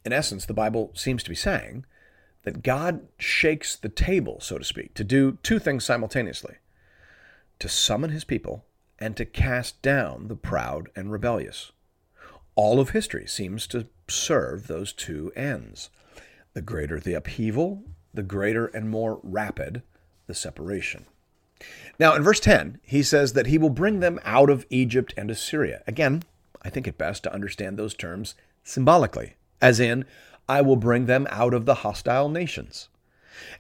In 0.06 0.14
essence, 0.14 0.46
the 0.46 0.54
Bible 0.54 0.92
seems 0.96 1.24
to 1.24 1.30
be 1.30 1.36
saying 1.36 1.86
that 2.44 2.64
God 2.64 3.08
shakes 3.20 3.76
the 3.76 3.90
table, 3.90 4.40
so 4.40 4.58
to 4.58 4.64
speak, 4.64 4.94
to 4.94 5.04
do 5.04 5.38
two 5.44 5.60
things 5.60 5.84
simultaneously 5.84 6.56
to 7.60 7.70
summon 7.70 8.10
his 8.12 8.24
people 8.24 8.66
and 9.02 9.18
to 9.18 9.26
cast 9.26 9.82
down 9.82 10.28
the 10.28 10.36
proud 10.36 10.90
and 10.96 11.12
rebellious. 11.12 11.72
All 12.56 12.80
of 12.80 12.92
history 12.92 13.26
seems 13.28 13.66
to 13.68 13.88
serve 14.08 14.68
those 14.68 14.94
two 14.94 15.32
ends. 15.36 15.90
The 16.54 16.62
greater 16.62 17.00
the 17.00 17.16
upheaval, 17.16 17.84
the 18.14 18.24
greater 18.24 18.68
and 18.68 18.90
more 18.90 19.20
rapid 19.24 19.82
the 20.28 20.36
separation. 20.36 21.06
Now, 22.00 22.16
in 22.16 22.24
verse 22.24 22.40
10, 22.40 22.80
he 22.84 23.04
says 23.04 23.34
that 23.34 23.48
he 23.48 23.58
will 23.58 23.70
bring 23.70 24.00
them 24.00 24.20
out 24.24 24.50
of 24.50 24.66
Egypt 24.70 25.14
and 25.18 25.30
Assyria. 25.30 25.84
Again, 25.88 26.24
I 26.62 26.70
think 26.70 26.88
it 26.88 26.98
best 26.98 27.24
to 27.24 27.34
understand 27.34 27.78
those 27.78 27.94
terms 27.94 28.36
symbolically, 28.64 29.36
as 29.62 29.80
in, 29.80 30.06
I 30.48 30.62
will 30.62 30.76
bring 30.76 31.06
them 31.06 31.28
out 31.30 31.54
of 31.54 31.66
the 31.66 31.76
hostile 31.76 32.30
nations. 32.30 32.90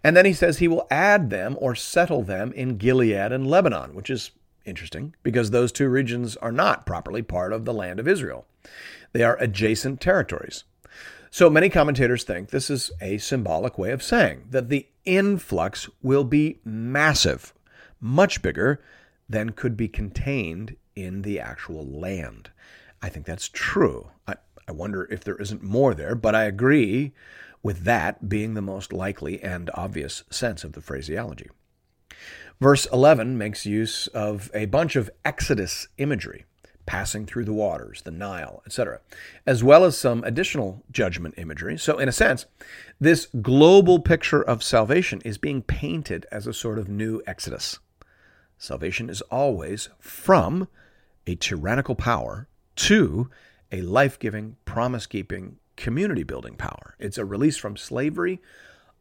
And 0.03 0.15
then 0.15 0.25
he 0.25 0.33
says 0.33 0.57
he 0.57 0.67
will 0.67 0.87
add 0.91 1.29
them 1.29 1.55
or 1.59 1.75
settle 1.75 2.23
them 2.23 2.51
in 2.53 2.77
Gilead 2.77 3.31
and 3.31 3.47
Lebanon, 3.47 3.95
which 3.95 4.09
is 4.09 4.31
interesting 4.65 5.15
because 5.23 5.51
those 5.51 5.71
two 5.71 5.89
regions 5.89 6.35
are 6.37 6.51
not 6.51 6.85
properly 6.85 7.21
part 7.21 7.53
of 7.53 7.65
the 7.65 7.73
land 7.73 7.99
of 7.99 8.07
Israel. 8.07 8.45
They 9.13 9.23
are 9.23 9.37
adjacent 9.37 10.01
territories. 10.01 10.63
So 11.29 11.49
many 11.49 11.69
commentators 11.69 12.23
think 12.23 12.49
this 12.49 12.69
is 12.69 12.91
a 12.99 13.17
symbolic 13.17 13.77
way 13.77 13.91
of 13.91 14.03
saying 14.03 14.43
that 14.49 14.69
the 14.69 14.87
influx 15.05 15.89
will 16.01 16.25
be 16.25 16.59
massive, 16.65 17.53
much 17.99 18.41
bigger 18.41 18.81
than 19.29 19.51
could 19.51 19.77
be 19.77 19.87
contained 19.87 20.75
in 20.95 21.21
the 21.21 21.39
actual 21.39 21.85
land. 21.87 22.49
I 23.01 23.09
think 23.09 23.25
that's 23.25 23.47
true. 23.47 24.11
I, 24.27 24.35
I 24.67 24.73
wonder 24.73 25.07
if 25.09 25.23
there 25.23 25.37
isn't 25.37 25.63
more 25.63 25.93
there, 25.93 26.15
but 26.15 26.35
I 26.35 26.43
agree 26.43 27.13
with 27.63 27.83
that 27.83 28.27
being 28.27 28.53
the 28.53 28.61
most 28.61 28.91
likely 28.91 29.41
and 29.41 29.69
obvious 29.73 30.23
sense 30.29 30.63
of 30.63 30.73
the 30.73 30.81
phraseology. 30.81 31.49
Verse 32.59 32.85
11 32.93 33.37
makes 33.37 33.65
use 33.65 34.07
of 34.07 34.51
a 34.53 34.65
bunch 34.65 34.95
of 34.95 35.09
Exodus 35.25 35.87
imagery, 35.97 36.45
passing 36.85 37.25
through 37.25 37.45
the 37.45 37.53
waters, 37.53 38.03
the 38.03 38.11
Nile, 38.11 38.61
etc., 38.65 38.99
as 39.45 39.63
well 39.63 39.83
as 39.83 39.97
some 39.97 40.23
additional 40.23 40.83
judgment 40.91 41.35
imagery. 41.37 41.77
So, 41.77 41.97
in 41.97 42.07
a 42.07 42.11
sense, 42.11 42.45
this 42.99 43.27
global 43.41 43.99
picture 43.99 44.43
of 44.43 44.63
salvation 44.63 45.21
is 45.25 45.37
being 45.37 45.63
painted 45.63 46.27
as 46.31 46.45
a 46.45 46.53
sort 46.53 46.77
of 46.77 46.87
new 46.87 47.21
Exodus. 47.25 47.79
Salvation 48.57 49.09
is 49.09 49.21
always 49.23 49.89
from 49.99 50.67
a 51.25 51.35
tyrannical 51.35 51.95
power 51.95 52.47
to 52.75 53.29
a 53.71 53.81
life 53.81 54.19
giving, 54.19 54.57
promise 54.65 55.07
keeping, 55.07 55.57
community 55.75 56.23
building 56.23 56.55
power. 56.55 56.95
It's 56.99 57.17
a 57.17 57.25
release 57.25 57.57
from 57.57 57.75
slavery 57.75 58.39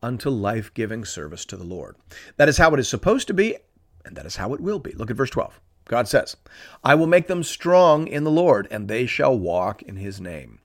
unto 0.03 0.31
life 0.31 0.73
giving 0.75 1.05
service 1.05 1.45
to 1.47 1.57
the 1.57 1.65
Lord. 1.65 1.97
That 2.37 2.49
is 2.49 2.59
how 2.59 2.73
it 2.75 2.81
is 2.81 2.89
supposed 2.89 3.27
to 3.29 3.35
be, 3.35 3.57
and 4.05 4.17
that 4.17 4.27
is 4.27 4.37
how 4.37 4.55
it 4.55 4.61
will 4.61 4.79
be. 4.79 4.93
Look 4.93 5.11
at 5.11 5.17
verse 5.17 5.31
12. 5.31 5.61
God 5.87 6.09
says, 6.09 6.37
I 6.85 6.95
will 6.95 7.07
make 7.07 7.27
them 7.27 7.43
strong 7.43 8.07
in 8.07 8.25
the 8.25 8.31
Lord, 8.31 8.69
and 8.71 8.87
they 8.87 9.07
shall 9.07 9.37
walk 9.37 9.83
in 9.83 9.97
his 9.97 10.21
name. 10.21 10.61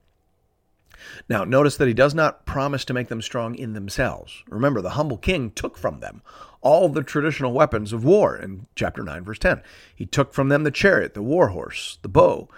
Now, 1.28 1.44
notice 1.44 1.76
that 1.76 1.88
he 1.88 1.94
does 1.94 2.14
not 2.14 2.46
promise 2.46 2.84
to 2.86 2.94
make 2.94 3.08
them 3.08 3.22
strong 3.22 3.54
in 3.54 3.72
themselves. 3.72 4.42
Remember, 4.48 4.80
the 4.80 4.90
humble 4.90 5.18
king 5.18 5.50
took 5.50 5.76
from 5.76 6.00
them 6.00 6.22
all 6.60 6.88
the 6.88 7.02
traditional 7.02 7.52
weapons 7.52 7.92
of 7.92 8.04
war 8.04 8.36
in 8.36 8.66
chapter 8.74 9.02
9, 9.02 9.22
verse 9.24 9.38
10. 9.38 9.62
He 9.94 10.06
took 10.06 10.32
from 10.32 10.48
them 10.48 10.64
the 10.64 10.70
chariot, 10.70 11.14
the 11.14 11.22
war 11.22 11.48
horse, 11.48 11.98
the 12.02 12.08
bow. 12.08 12.48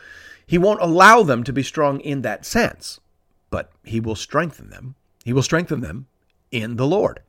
He 0.47 0.57
won't 0.57 0.81
allow 0.81 1.23
them 1.23 1.45
to 1.45 1.53
be 1.53 1.63
strong 1.63 2.01
in 2.01 2.23
that 2.23 2.47
sense, 2.47 3.01
but 3.51 3.71
he 3.85 4.01
will 4.01 4.15
strengthen 4.15 4.71
them. 4.71 4.95
He 5.25 5.35
will 5.35 5.43
strengthen 5.43 5.83
them 5.83 6.07
in 6.51 6.77
the 6.77 6.87
Lord. 6.87 7.21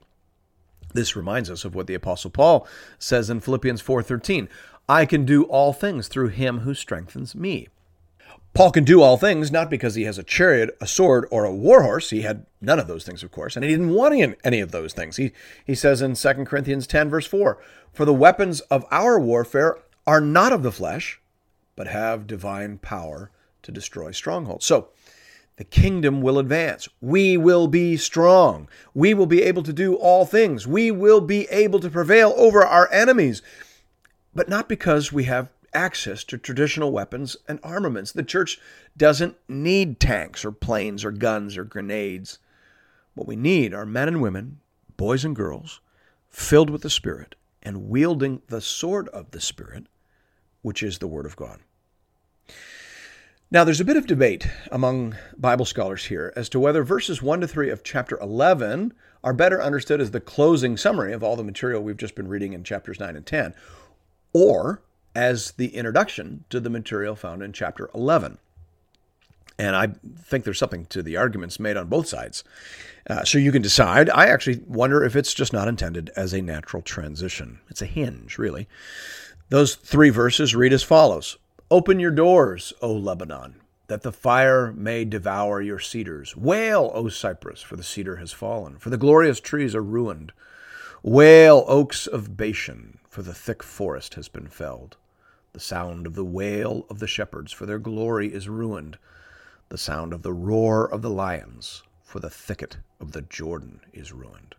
This 0.94 1.16
reminds 1.16 1.50
us 1.50 1.66
of 1.66 1.76
what 1.76 1.88
the 1.88 1.94
apostle 1.94 2.32
Paul 2.32 2.68
says 2.98 3.30
in 3.30 3.40
Philippians 3.40 3.82
4:13, 3.82 4.50
I 4.88 5.06
can 5.06 5.24
do 5.26 5.44
all 5.44 5.72
things 5.72 6.08
through 6.08 6.30
him 6.30 6.60
who 6.60 6.74
strengthens 6.74 7.36
me. 7.36 7.68
Paul 8.54 8.72
can 8.72 8.84
do 8.84 9.02
all 9.02 9.18
things 9.18 9.52
not 9.52 9.70
because 9.70 9.96
he 9.96 10.04
has 10.04 10.18
a 10.18 10.24
chariot, 10.24 10.76
a 10.82 10.88
sword, 10.88 11.28
or 11.30 11.46
a 11.46 11.54
war 11.54 11.84
horse. 11.84 12.10
He 12.10 12.22
had 12.22 12.46
none 12.60 12.80
of 12.80 12.88
those 12.88 13.06
things, 13.06 13.22
of 13.22 13.32
course, 13.32 13.56
and 13.56 13.64
he 13.64 13.70
didn't 13.70 13.94
want 13.94 14.38
any 14.44 14.60
of 14.60 14.72
those 14.72 14.94
things. 14.94 15.18
He, 15.18 15.32
he 15.66 15.76
says 15.76 16.02
in 16.02 16.16
2 16.16 16.46
Corinthians 16.46 16.88
10, 16.88 17.10
verse 17.10 17.28
4 17.28 17.62
For 17.94 18.06
the 18.06 18.14
weapons 18.14 18.62
of 18.62 18.86
our 18.90 19.20
warfare 19.20 19.78
are 20.08 20.20
not 20.20 20.52
of 20.52 20.64
the 20.64 20.72
flesh, 20.72 21.22
but 21.76 21.88
have 21.88 22.26
divine 22.26 22.80
power 22.80 23.30
to 23.62 23.72
destroy 23.72 24.12
strongholds. 24.12 24.66
So, 24.66 24.90
the 25.60 25.66
kingdom 25.66 26.22
will 26.22 26.40
advance. 26.40 26.88
We 27.02 27.36
will 27.36 27.68
be 27.68 27.98
strong. 27.98 28.70
We 28.94 29.14
will 29.14 29.26
be 29.26 29.44
able 29.44 29.62
to 29.64 29.74
do 29.74 29.96
all 29.96 30.26
things. 30.26 30.66
We 30.66 30.90
will 30.90 31.20
be 31.20 31.50
able 31.50 31.82
to 31.82 31.90
prevail 31.90 32.34
over 32.38 32.66
our 32.66 32.90
enemies. 32.94 33.42
But 34.34 34.48
not 34.48 34.70
because 34.70 35.12
we 35.12 35.26
have 35.26 35.50
access 35.74 36.24
to 36.24 36.38
traditional 36.38 36.94
weapons 36.94 37.36
and 37.46 37.60
armaments. 37.62 38.14
The 38.14 38.24
church 38.24 38.58
doesn't 38.96 39.36
need 39.50 40.00
tanks 40.00 40.46
or 40.46 40.54
planes 40.54 41.04
or 41.04 41.12
guns 41.12 41.58
or 41.58 41.66
grenades. 41.66 42.40
What 43.14 43.28
we 43.28 43.36
need 43.36 43.74
are 43.74 43.86
men 43.86 44.08
and 44.08 44.22
women, 44.22 44.62
boys 44.96 45.26
and 45.26 45.36
girls, 45.36 45.82
filled 46.30 46.70
with 46.70 46.84
the 46.84 46.90
Spirit 46.90 47.36
and 47.62 47.90
wielding 47.90 48.44
the 48.48 48.62
sword 48.62 49.10
of 49.10 49.32
the 49.32 49.42
Spirit, 49.42 49.88
which 50.62 50.82
is 50.82 51.00
the 51.00 51.08
Word 51.08 51.26
of 51.26 51.36
God. 51.36 51.60
Now, 53.52 53.64
there's 53.64 53.82
a 53.82 53.86
bit 53.86 53.98
of 53.98 54.06
debate 54.06 54.48
among 54.72 55.16
Bible 55.36 55.66
scholars 55.66 56.06
here 56.06 56.32
as 56.36 56.50
to 56.50 56.60
whether 56.60 56.84
verses 56.84 57.24
1 57.24 57.42
to 57.42 57.48
3 57.48 57.72
of 57.72 57.84
chapter 57.84 58.16
11 58.20 58.94
are 59.24 59.34
better 59.34 59.60
understood 59.60 60.00
as 60.00 60.12
the 60.12 60.20
closing 60.20 60.78
summary 60.78 61.14
of 61.14 61.24
all 61.24 61.36
the 61.36 61.44
material 61.44 61.82
we've 61.82 61.98
just 61.98 62.14
been 62.14 62.28
reading 62.28 62.54
in 62.54 62.64
chapters 62.64 63.00
9 63.00 63.16
and 63.16 63.26
10, 63.26 63.56
or 64.34 64.84
as 65.16 65.54
the 65.54 65.76
introduction 65.76 66.46
to 66.52 66.60
the 66.60 66.70
material 66.70 67.16
found 67.16 67.42
in 67.42 67.52
chapter 67.52 67.90
11. 67.96 68.38
And 69.58 69.76
I 69.76 69.88
think 70.24 70.44
there's 70.44 70.60
something 70.60 70.86
to 70.86 71.02
the 71.02 71.18
arguments 71.18 71.60
made 71.60 71.76
on 71.76 71.88
both 71.88 72.08
sides. 72.08 72.44
Uh, 73.10 73.24
so 73.24 73.40
you 73.40 73.52
can 73.52 73.64
decide. 73.64 74.12
I 74.12 74.28
actually 74.28 74.62
wonder 74.68 75.04
if 75.04 75.16
it's 75.16 75.34
just 75.34 75.54
not 75.54 75.68
intended 75.68 76.12
as 76.16 76.34
a 76.34 76.42
natural 76.44 76.84
transition. 76.84 77.62
It's 77.68 77.82
a 77.82 77.88
hinge, 77.88 78.38
really. 78.38 78.68
Those 79.50 79.74
three 79.74 80.12
verses 80.12 80.56
read 80.56 80.72
as 80.72 80.84
follows 80.84 81.40
Open 81.72 82.00
your 82.00 82.10
doors, 82.10 82.74
O 82.82 82.92
Lebanon, 82.92 83.62
that 83.90 84.02
the 84.02 84.12
fire 84.12 84.74
may 84.74 85.06
devour 85.06 85.62
your 85.62 85.78
cedars. 85.78 86.36
Wail, 86.36 86.90
O 86.96 87.10
Cypress, 87.10 87.62
for 87.62 87.76
the 87.76 87.84
cedar 87.84 88.16
has 88.16 88.32
fallen, 88.32 88.80
for 88.80 88.90
the 88.90 88.98
glorious 88.98 89.40
trees 89.40 89.76
are 89.76 89.84
ruined. 89.84 90.32
Wail, 91.04 91.64
oaks 91.68 92.08
of 92.08 92.36
Bashan, 92.36 92.98
for 93.08 93.22
the 93.22 93.36
thick 93.36 93.62
forest 93.62 94.16
has 94.16 94.28
been 94.28 94.48
felled. 94.48 94.98
The 95.54 95.60
sound 95.60 96.08
of 96.08 96.16
the 96.16 96.26
wail 96.26 96.88
of 96.90 96.98
the 96.98 97.06
shepherds, 97.08 97.52
for 97.52 97.68
their 97.68 97.78
glory 97.78 98.34
is 98.34 98.50
ruined. 98.50 98.98
The 99.70 99.78
sound 99.78 100.12
of 100.12 100.24
the 100.24 100.34
roar 100.34 100.92
of 100.92 101.04
the 101.04 101.12
lions, 101.12 101.84
for 102.02 102.20
the 102.20 102.32
thicket 102.32 102.78
of 103.00 103.12
the 103.12 103.22
Jordan 103.22 103.82
is 103.94 104.12
ruined. 104.12 104.56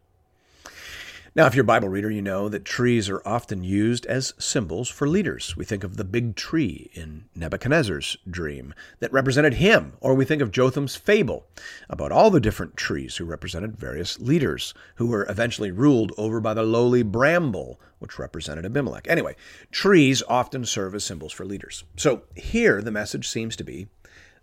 Now, 1.37 1.47
if 1.47 1.55
you're 1.55 1.63
a 1.63 1.65
Bible 1.65 1.89
reader, 1.89 2.11
you 2.11 2.23
know 2.23 2.49
that 2.49 2.65
trees 2.65 3.09
are 3.09 3.23
often 3.25 3.63
used 3.63 4.05
as 4.07 4.35
symbols 4.37 4.89
for 4.89 5.07
leaders. 5.07 5.57
We 5.57 5.65
think 5.65 5.85
of 5.85 5.97
the 5.97 6.03
big 6.03 6.35
tree 6.35 6.91
in 6.93 7.27
Nebuchadnezzar's 7.37 8.17
dream 8.29 8.75
that 8.99 9.13
represented 9.13 9.55
him, 9.55 9.93
or 10.01 10.15
we 10.15 10.25
think 10.25 10.43
of 10.43 10.51
Jotham's 10.51 10.97
fable 10.97 11.47
about 11.89 12.11
all 12.11 12.31
the 12.31 12.41
different 12.41 12.77
trees 12.77 13.17
who 13.17 13.25
represented 13.25 13.77
various 13.77 14.19
leaders 14.19 14.75
who 14.97 15.07
were 15.07 15.25
eventually 15.29 15.71
ruled 15.71 16.11
over 16.19 16.41
by 16.41 16.53
the 16.53 16.65
lowly 16.65 17.05
bramble, 17.05 17.81
which 18.01 18.19
represented 18.19 18.67
Abimelech. 18.67 19.07
Anyway, 19.09 19.37
trees 19.71 20.25
often 20.27 20.65
serve 20.65 20.97
as 20.97 21.05
symbols 21.05 21.33
for 21.33 21.45
leaders. 21.45 21.85
So 21.97 22.23
here 22.35 22.83
the 22.83 22.91
message 22.91 23.29
seems 23.29 23.55
to 23.55 23.65
be 23.65 23.87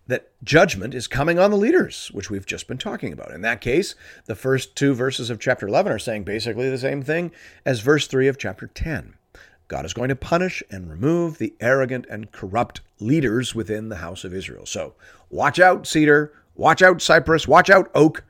that 0.08 0.30
judgment 0.42 0.94
is 0.94 1.06
coming 1.06 1.38
on 1.38 1.50
the 1.50 1.56
leaders, 1.56 2.10
which 2.12 2.30
we've 2.30 2.46
just 2.46 2.66
been 2.66 2.78
talking 2.78 3.12
about. 3.12 3.30
In 3.30 3.42
that 3.42 3.60
case, 3.60 3.94
the 4.24 4.34
first 4.34 4.74
two 4.74 4.94
verses 4.94 5.30
of 5.30 5.38
chapter 5.38 5.68
11 5.68 5.92
are 5.92 5.98
saying 5.98 6.24
basically 6.24 6.68
the 6.68 6.78
same 6.78 7.02
thing 7.02 7.30
as 7.64 7.80
verse 7.80 8.06
3 8.06 8.26
of 8.26 8.38
chapter 8.38 8.66
10. 8.66 9.14
God 9.68 9.84
is 9.84 9.92
going 9.92 10.08
to 10.08 10.16
punish 10.16 10.62
and 10.70 10.90
remove 10.90 11.36
the 11.36 11.54
arrogant 11.60 12.06
and 12.08 12.32
corrupt 12.32 12.80
leaders 12.98 13.54
within 13.54 13.90
the 13.90 13.96
house 13.96 14.24
of 14.24 14.32
Israel. 14.32 14.64
So 14.64 14.94
watch 15.28 15.60
out, 15.60 15.86
cedar, 15.86 16.32
watch 16.56 16.80
out, 16.80 17.02
cypress, 17.02 17.46
watch 17.46 17.68
out, 17.68 17.90
oak. 17.94 18.24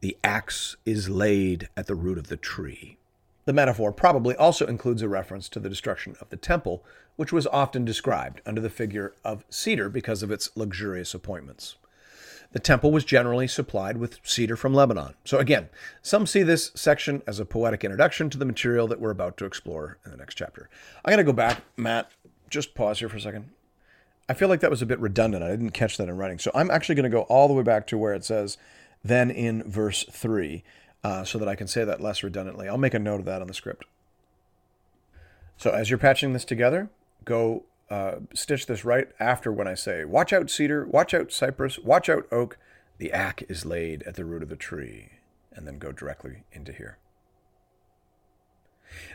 The 0.00 0.18
axe 0.22 0.76
is 0.84 1.08
laid 1.08 1.70
at 1.74 1.86
the 1.86 1.94
root 1.94 2.18
of 2.18 2.28
the 2.28 2.36
tree. 2.36 2.98
The 3.46 3.54
metaphor 3.54 3.92
probably 3.92 4.36
also 4.36 4.66
includes 4.66 5.00
a 5.00 5.08
reference 5.08 5.48
to 5.50 5.60
the 5.60 5.70
destruction 5.70 6.16
of 6.20 6.28
the 6.28 6.36
temple, 6.36 6.84
which 7.16 7.32
was 7.32 7.46
often 7.46 7.84
described 7.84 8.40
under 8.44 8.60
the 8.60 8.70
figure 8.70 9.14
of 9.24 9.44
cedar 9.48 9.88
because 9.88 10.22
of 10.22 10.30
its 10.30 10.50
luxurious 10.56 11.14
appointments. 11.14 11.76
The 12.52 12.60
temple 12.60 12.92
was 12.92 13.04
generally 13.04 13.48
supplied 13.48 13.96
with 13.96 14.20
cedar 14.22 14.56
from 14.56 14.74
Lebanon. 14.74 15.14
So, 15.24 15.38
again, 15.38 15.68
some 16.02 16.24
see 16.24 16.44
this 16.44 16.70
section 16.74 17.22
as 17.26 17.40
a 17.40 17.44
poetic 17.44 17.82
introduction 17.82 18.30
to 18.30 18.38
the 18.38 18.44
material 18.44 18.86
that 18.88 19.00
we're 19.00 19.10
about 19.10 19.36
to 19.38 19.44
explore 19.44 19.98
in 20.04 20.12
the 20.12 20.16
next 20.16 20.36
chapter. 20.36 20.68
I'm 21.04 21.10
going 21.10 21.18
to 21.18 21.24
go 21.24 21.34
back, 21.34 21.62
Matt, 21.76 22.12
just 22.48 22.74
pause 22.76 23.00
here 23.00 23.08
for 23.08 23.16
a 23.16 23.20
second. 23.20 23.50
I 24.28 24.34
feel 24.34 24.48
like 24.48 24.60
that 24.60 24.70
was 24.70 24.82
a 24.82 24.86
bit 24.86 25.00
redundant. 25.00 25.42
I 25.42 25.50
didn't 25.50 25.70
catch 25.70 25.96
that 25.96 26.08
in 26.08 26.16
writing. 26.16 26.38
So, 26.38 26.52
I'm 26.54 26.70
actually 26.70 26.94
going 26.94 27.10
to 27.10 27.16
go 27.16 27.22
all 27.22 27.48
the 27.48 27.54
way 27.54 27.64
back 27.64 27.88
to 27.88 27.98
where 27.98 28.14
it 28.14 28.24
says, 28.24 28.56
then 29.02 29.30
in 29.30 29.64
verse 29.64 30.04
3 30.10 30.62
uh, 31.04 31.22
so 31.22 31.38
that 31.38 31.48
I 31.48 31.54
can 31.54 31.66
say 31.66 31.84
that 31.84 32.00
less 32.00 32.22
redundantly. 32.22 32.68
I'll 32.68 32.78
make 32.78 32.94
a 32.94 32.98
note 32.98 33.20
of 33.20 33.26
that 33.26 33.42
on 33.42 33.48
the 33.48 33.54
script. 33.54 33.84
So 35.56 35.70
as 35.70 35.90
you're 35.90 35.98
patching 35.98 36.32
this 36.32 36.44
together, 36.44 36.88
go 37.24 37.64
uh, 37.90 38.16
stitch 38.34 38.66
this 38.66 38.84
right 38.84 39.08
after 39.20 39.52
when 39.52 39.68
I 39.68 39.74
say, 39.74 40.04
watch 40.04 40.32
out 40.32 40.50
cedar, 40.50 40.86
watch 40.86 41.14
out 41.14 41.32
cypress, 41.32 41.78
watch 41.78 42.08
out 42.08 42.26
oak, 42.32 42.58
the 42.98 43.12
axe 43.12 43.44
is 43.48 43.66
laid 43.66 44.02
at 44.04 44.14
the 44.14 44.24
root 44.24 44.42
of 44.42 44.48
the 44.48 44.56
tree, 44.56 45.12
and 45.52 45.66
then 45.66 45.78
go 45.78 45.92
directly 45.92 46.44
into 46.52 46.72
here. 46.72 46.98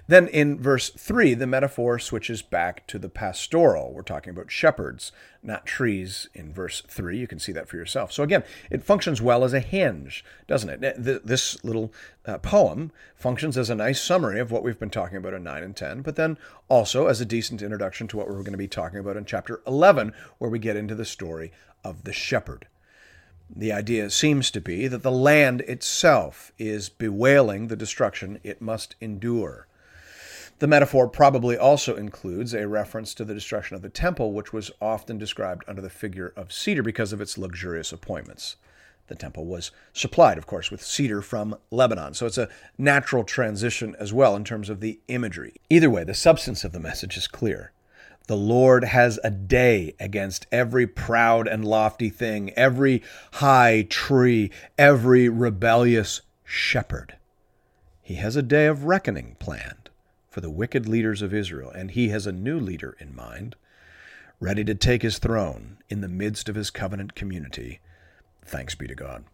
Then 0.07 0.27
in 0.27 0.59
verse 0.59 0.89
3, 0.89 1.33
the 1.33 1.47
metaphor 1.47 1.99
switches 1.99 2.41
back 2.41 2.87
to 2.87 2.97
the 2.97 3.09
pastoral. 3.09 3.93
We're 3.93 4.01
talking 4.01 4.31
about 4.31 4.51
shepherds, 4.51 5.11
not 5.43 5.65
trees 5.65 6.27
in 6.33 6.53
verse 6.53 6.81
3. 6.87 7.17
You 7.17 7.27
can 7.27 7.39
see 7.39 7.51
that 7.51 7.67
for 7.67 7.77
yourself. 7.77 8.11
So 8.11 8.23
again, 8.23 8.43
it 8.69 8.83
functions 8.83 9.21
well 9.21 9.43
as 9.43 9.53
a 9.53 9.59
hinge, 9.59 10.23
doesn't 10.47 10.83
it? 10.83 11.25
This 11.25 11.63
little 11.63 11.93
uh, 12.25 12.37
poem 12.39 12.91
functions 13.15 13.57
as 13.57 13.69
a 13.69 13.75
nice 13.75 14.01
summary 14.01 14.39
of 14.39 14.51
what 14.51 14.63
we've 14.63 14.79
been 14.79 14.89
talking 14.89 15.17
about 15.17 15.33
in 15.33 15.43
9 15.43 15.63
and 15.63 15.75
10, 15.75 16.01
but 16.01 16.15
then 16.15 16.37
also 16.67 17.07
as 17.07 17.21
a 17.21 17.25
decent 17.25 17.61
introduction 17.61 18.07
to 18.07 18.17
what 18.17 18.27
we're 18.27 18.35
going 18.35 18.51
to 18.51 18.57
be 18.57 18.67
talking 18.67 18.99
about 18.99 19.17
in 19.17 19.25
chapter 19.25 19.61
11, 19.65 20.13
where 20.37 20.49
we 20.49 20.59
get 20.59 20.75
into 20.75 20.95
the 20.95 21.05
story 21.05 21.51
of 21.83 22.03
the 22.03 22.13
shepherd. 22.13 22.67
The 23.55 23.71
idea 23.71 24.11
seems 24.11 24.51
to 24.51 24.61
be 24.61 24.87
that 24.87 25.01
the 25.01 25.11
land 25.11 25.61
itself 25.61 26.51
is 26.59 26.87
bewailing 26.87 27.67
the 27.67 27.75
destruction 27.75 28.39
it 28.43 28.61
must 28.61 28.95
endure. 29.01 29.67
The 30.59 30.67
metaphor 30.67 31.07
probably 31.07 31.57
also 31.57 31.95
includes 31.95 32.53
a 32.53 32.67
reference 32.67 33.13
to 33.13 33.23
the 33.23 33.33
destruction 33.33 33.77
of 33.77 33.81
the 33.81 33.87
temple, 33.87 34.33
which 34.33 34.51
was 34.51 34.71
often 34.81 35.17
described 35.17 35.63
under 35.69 35.81
the 35.81 35.89
figure 35.89 36.33
of 36.35 36.51
cedar 36.51 36.83
because 36.83 37.13
of 37.13 37.21
its 37.21 37.37
luxurious 37.37 37.93
appointments. 37.93 38.57
The 39.07 39.15
temple 39.15 39.45
was 39.45 39.71
supplied, 39.93 40.37
of 40.37 40.47
course, 40.47 40.69
with 40.69 40.83
cedar 40.83 41.21
from 41.21 41.55
Lebanon. 41.71 42.13
So 42.13 42.25
it's 42.25 42.37
a 42.37 42.49
natural 42.77 43.23
transition 43.23 43.95
as 43.99 44.11
well 44.11 44.35
in 44.35 44.43
terms 44.43 44.69
of 44.69 44.81
the 44.81 44.99
imagery. 45.07 45.53
Either 45.69 45.89
way, 45.89 46.03
the 46.03 46.13
substance 46.13 46.65
of 46.65 46.73
the 46.73 46.79
message 46.79 47.15
is 47.15 47.27
clear. 47.27 47.71
The 48.27 48.35
Lord 48.35 48.83
has 48.83 49.17
a 49.23 49.31
day 49.31 49.95
against 49.97 50.45
every 50.51 50.85
proud 50.85 51.47
and 51.47 51.63
lofty 51.63 52.09
thing, 52.09 52.51
every 52.57 53.01
high 53.33 53.87
tree, 53.89 54.51
every 54.77 55.29
rebellious 55.29 56.21
shepherd. 56.43 57.15
He 58.01 58.15
has 58.15 58.35
a 58.35 58.43
day 58.43 58.65
of 58.65 58.83
reckoning 58.83 59.37
planned 59.39 59.78
for 60.39 60.43
the 60.43 60.49
wicked 60.49 60.87
leaders 60.87 61.21
of 61.21 61.33
Israel, 61.33 61.69
and 61.69 61.91
he 61.91 62.07
has 62.07 62.25
a 62.25 62.31
new 62.31 62.57
leader 62.57 62.95
in 62.97 63.13
mind, 63.13 63.57
ready 64.39 64.63
to 64.63 64.73
take 64.73 65.01
his 65.01 65.19
throne 65.19 65.79
in 65.89 65.99
the 65.99 66.07
midst 66.07 66.47
of 66.47 66.55
his 66.55 66.71
covenant 66.71 67.13
community. 67.13 67.81
Thanks 68.45 68.73
be 68.73 68.87
to 68.87 68.95
God. 68.95 69.25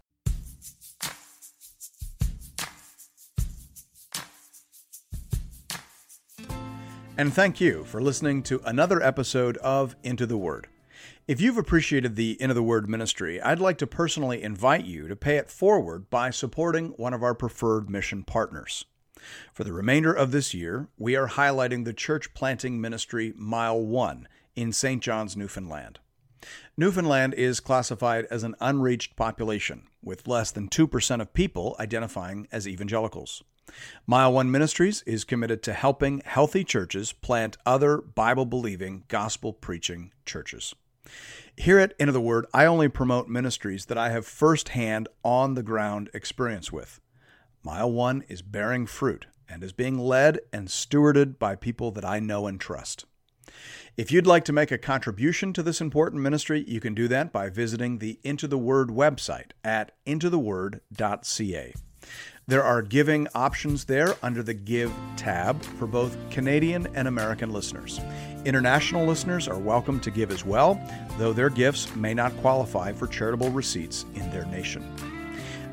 And 7.16 7.32
thank 7.32 7.62
you 7.62 7.84
for 7.84 8.02
listening 8.02 8.42
to 8.42 8.60
another 8.66 9.00
episode 9.00 9.58
of 9.58 9.96
Into 10.02 10.26
the 10.26 10.40
Word. 10.40 10.66
If 11.28 11.40
you've 11.40 11.60
appreciated 11.60 12.16
the 12.16 12.36
Into 12.42 12.56
the 12.56 12.64
Word 12.64 12.90
ministry, 12.90 13.40
I'd 13.40 13.60
like 13.60 13.78
to 13.78 13.86
personally 13.86 14.42
invite 14.42 14.86
you 14.86 15.08
to 15.08 15.16
pay 15.16 15.38
it 15.38 15.52
forward 15.52 16.10
by 16.10 16.32
supporting 16.32 16.94
one 16.98 17.14
of 17.14 17.22
our 17.22 17.36
preferred 17.36 17.92
mission 17.92 18.24
partners. 18.24 18.86
For 19.54 19.64
the 19.64 19.74
remainder 19.74 20.14
of 20.14 20.32
this 20.32 20.54
year, 20.54 20.88
we 20.98 21.16
are 21.16 21.30
highlighting 21.30 21.86
the 21.86 21.94
church 21.94 22.34
planting 22.34 22.80
ministry 22.80 23.34
Mile 23.36 23.80
1 23.80 24.28
in 24.56 24.72
St. 24.72 25.02
John's, 25.02 25.36
Newfoundland. 25.36 26.00
Newfoundland 26.78 27.34
is 27.34 27.60
classified 27.60 28.26
as 28.30 28.44
an 28.44 28.56
unreached 28.60 29.16
population, 29.16 29.88
with 30.04 30.28
less 30.28 30.52
than 30.52 30.70
2% 30.70 31.22
of 31.22 31.34
people 31.34 31.76
identifying 31.80 32.48
as 32.52 32.68
evangelicals. 32.68 33.44
Mile 34.06 34.32
One 34.32 34.52
Ministries 34.52 35.02
is 35.04 35.24
committed 35.24 35.64
to 35.64 35.74
helping 35.74 36.22
healthy 36.26 36.64
churches 36.64 37.14
plant 37.14 37.58
other 37.66 37.98
Bible 37.98 38.46
believing, 38.46 39.04
gospel 39.08 39.54
preaching 39.54 40.12
churches. 40.26 40.76
Here 41.58 41.80
at 41.80 41.94
Into 42.00 42.12
the 42.12 42.22
Word, 42.22 42.46
I 42.54 42.66
only 42.66 42.90
promote 42.90 43.28
ministries 43.28 43.86
that 43.86 43.98
I 43.98 44.10
have 44.10 44.28
firsthand 44.28 45.08
on 45.24 45.54
the 45.54 45.64
ground 45.64 46.10
experience 46.14 46.72
with. 46.72 47.00
Mile 47.66 47.92
One 47.92 48.24
is 48.28 48.44
bearing 48.44 48.86
fruit 48.86 49.26
and 49.50 49.64
is 49.64 49.74
being 49.74 49.98
led 49.98 50.40
and 50.54 50.68
stewarded 50.68 51.40
by 51.40 51.56
people 51.56 51.90
that 51.94 52.06
I 52.06 52.20
know 52.20 52.46
and 52.46 52.62
trust. 52.62 53.06
If 53.98 54.12
you'd 54.12 54.28
like 54.28 54.46
to 54.46 54.54
make 54.54 54.72
a 54.72 54.78
contribution 54.78 55.52
to 55.54 55.64
this 55.64 55.82
important 55.82 56.22
ministry, 56.22 56.64
you 56.68 56.80
can 56.80 56.94
do 56.94 57.08
that 57.08 57.34
by 57.34 57.50
visiting 57.50 57.98
the 57.98 58.20
Into 58.24 58.48
the 58.48 58.60
Word 58.60 58.90
website 58.90 59.54
at 59.64 59.94
intotheword.ca. 60.06 61.74
There 62.46 62.64
are 62.64 62.84
giving 62.84 63.28
options 63.34 63.86
there 63.86 64.16
under 64.22 64.44
the 64.44 64.54
Give 64.54 64.94
tab 65.18 65.64
for 65.64 65.88
both 65.88 66.16
Canadian 66.30 66.88
and 66.94 67.08
American 67.08 67.52
listeners. 67.52 68.00
International 68.46 69.08
listeners 69.08 69.48
are 69.48 69.58
welcome 69.58 70.00
to 70.02 70.12
give 70.12 70.30
as 70.30 70.46
well, 70.46 70.80
though 71.18 71.34
their 71.34 71.50
gifts 71.50 71.96
may 71.96 72.14
not 72.14 72.38
qualify 72.42 72.92
for 72.92 73.08
charitable 73.08 73.50
receipts 73.50 74.06
in 74.14 74.30
their 74.30 74.46
nation. 74.46 75.15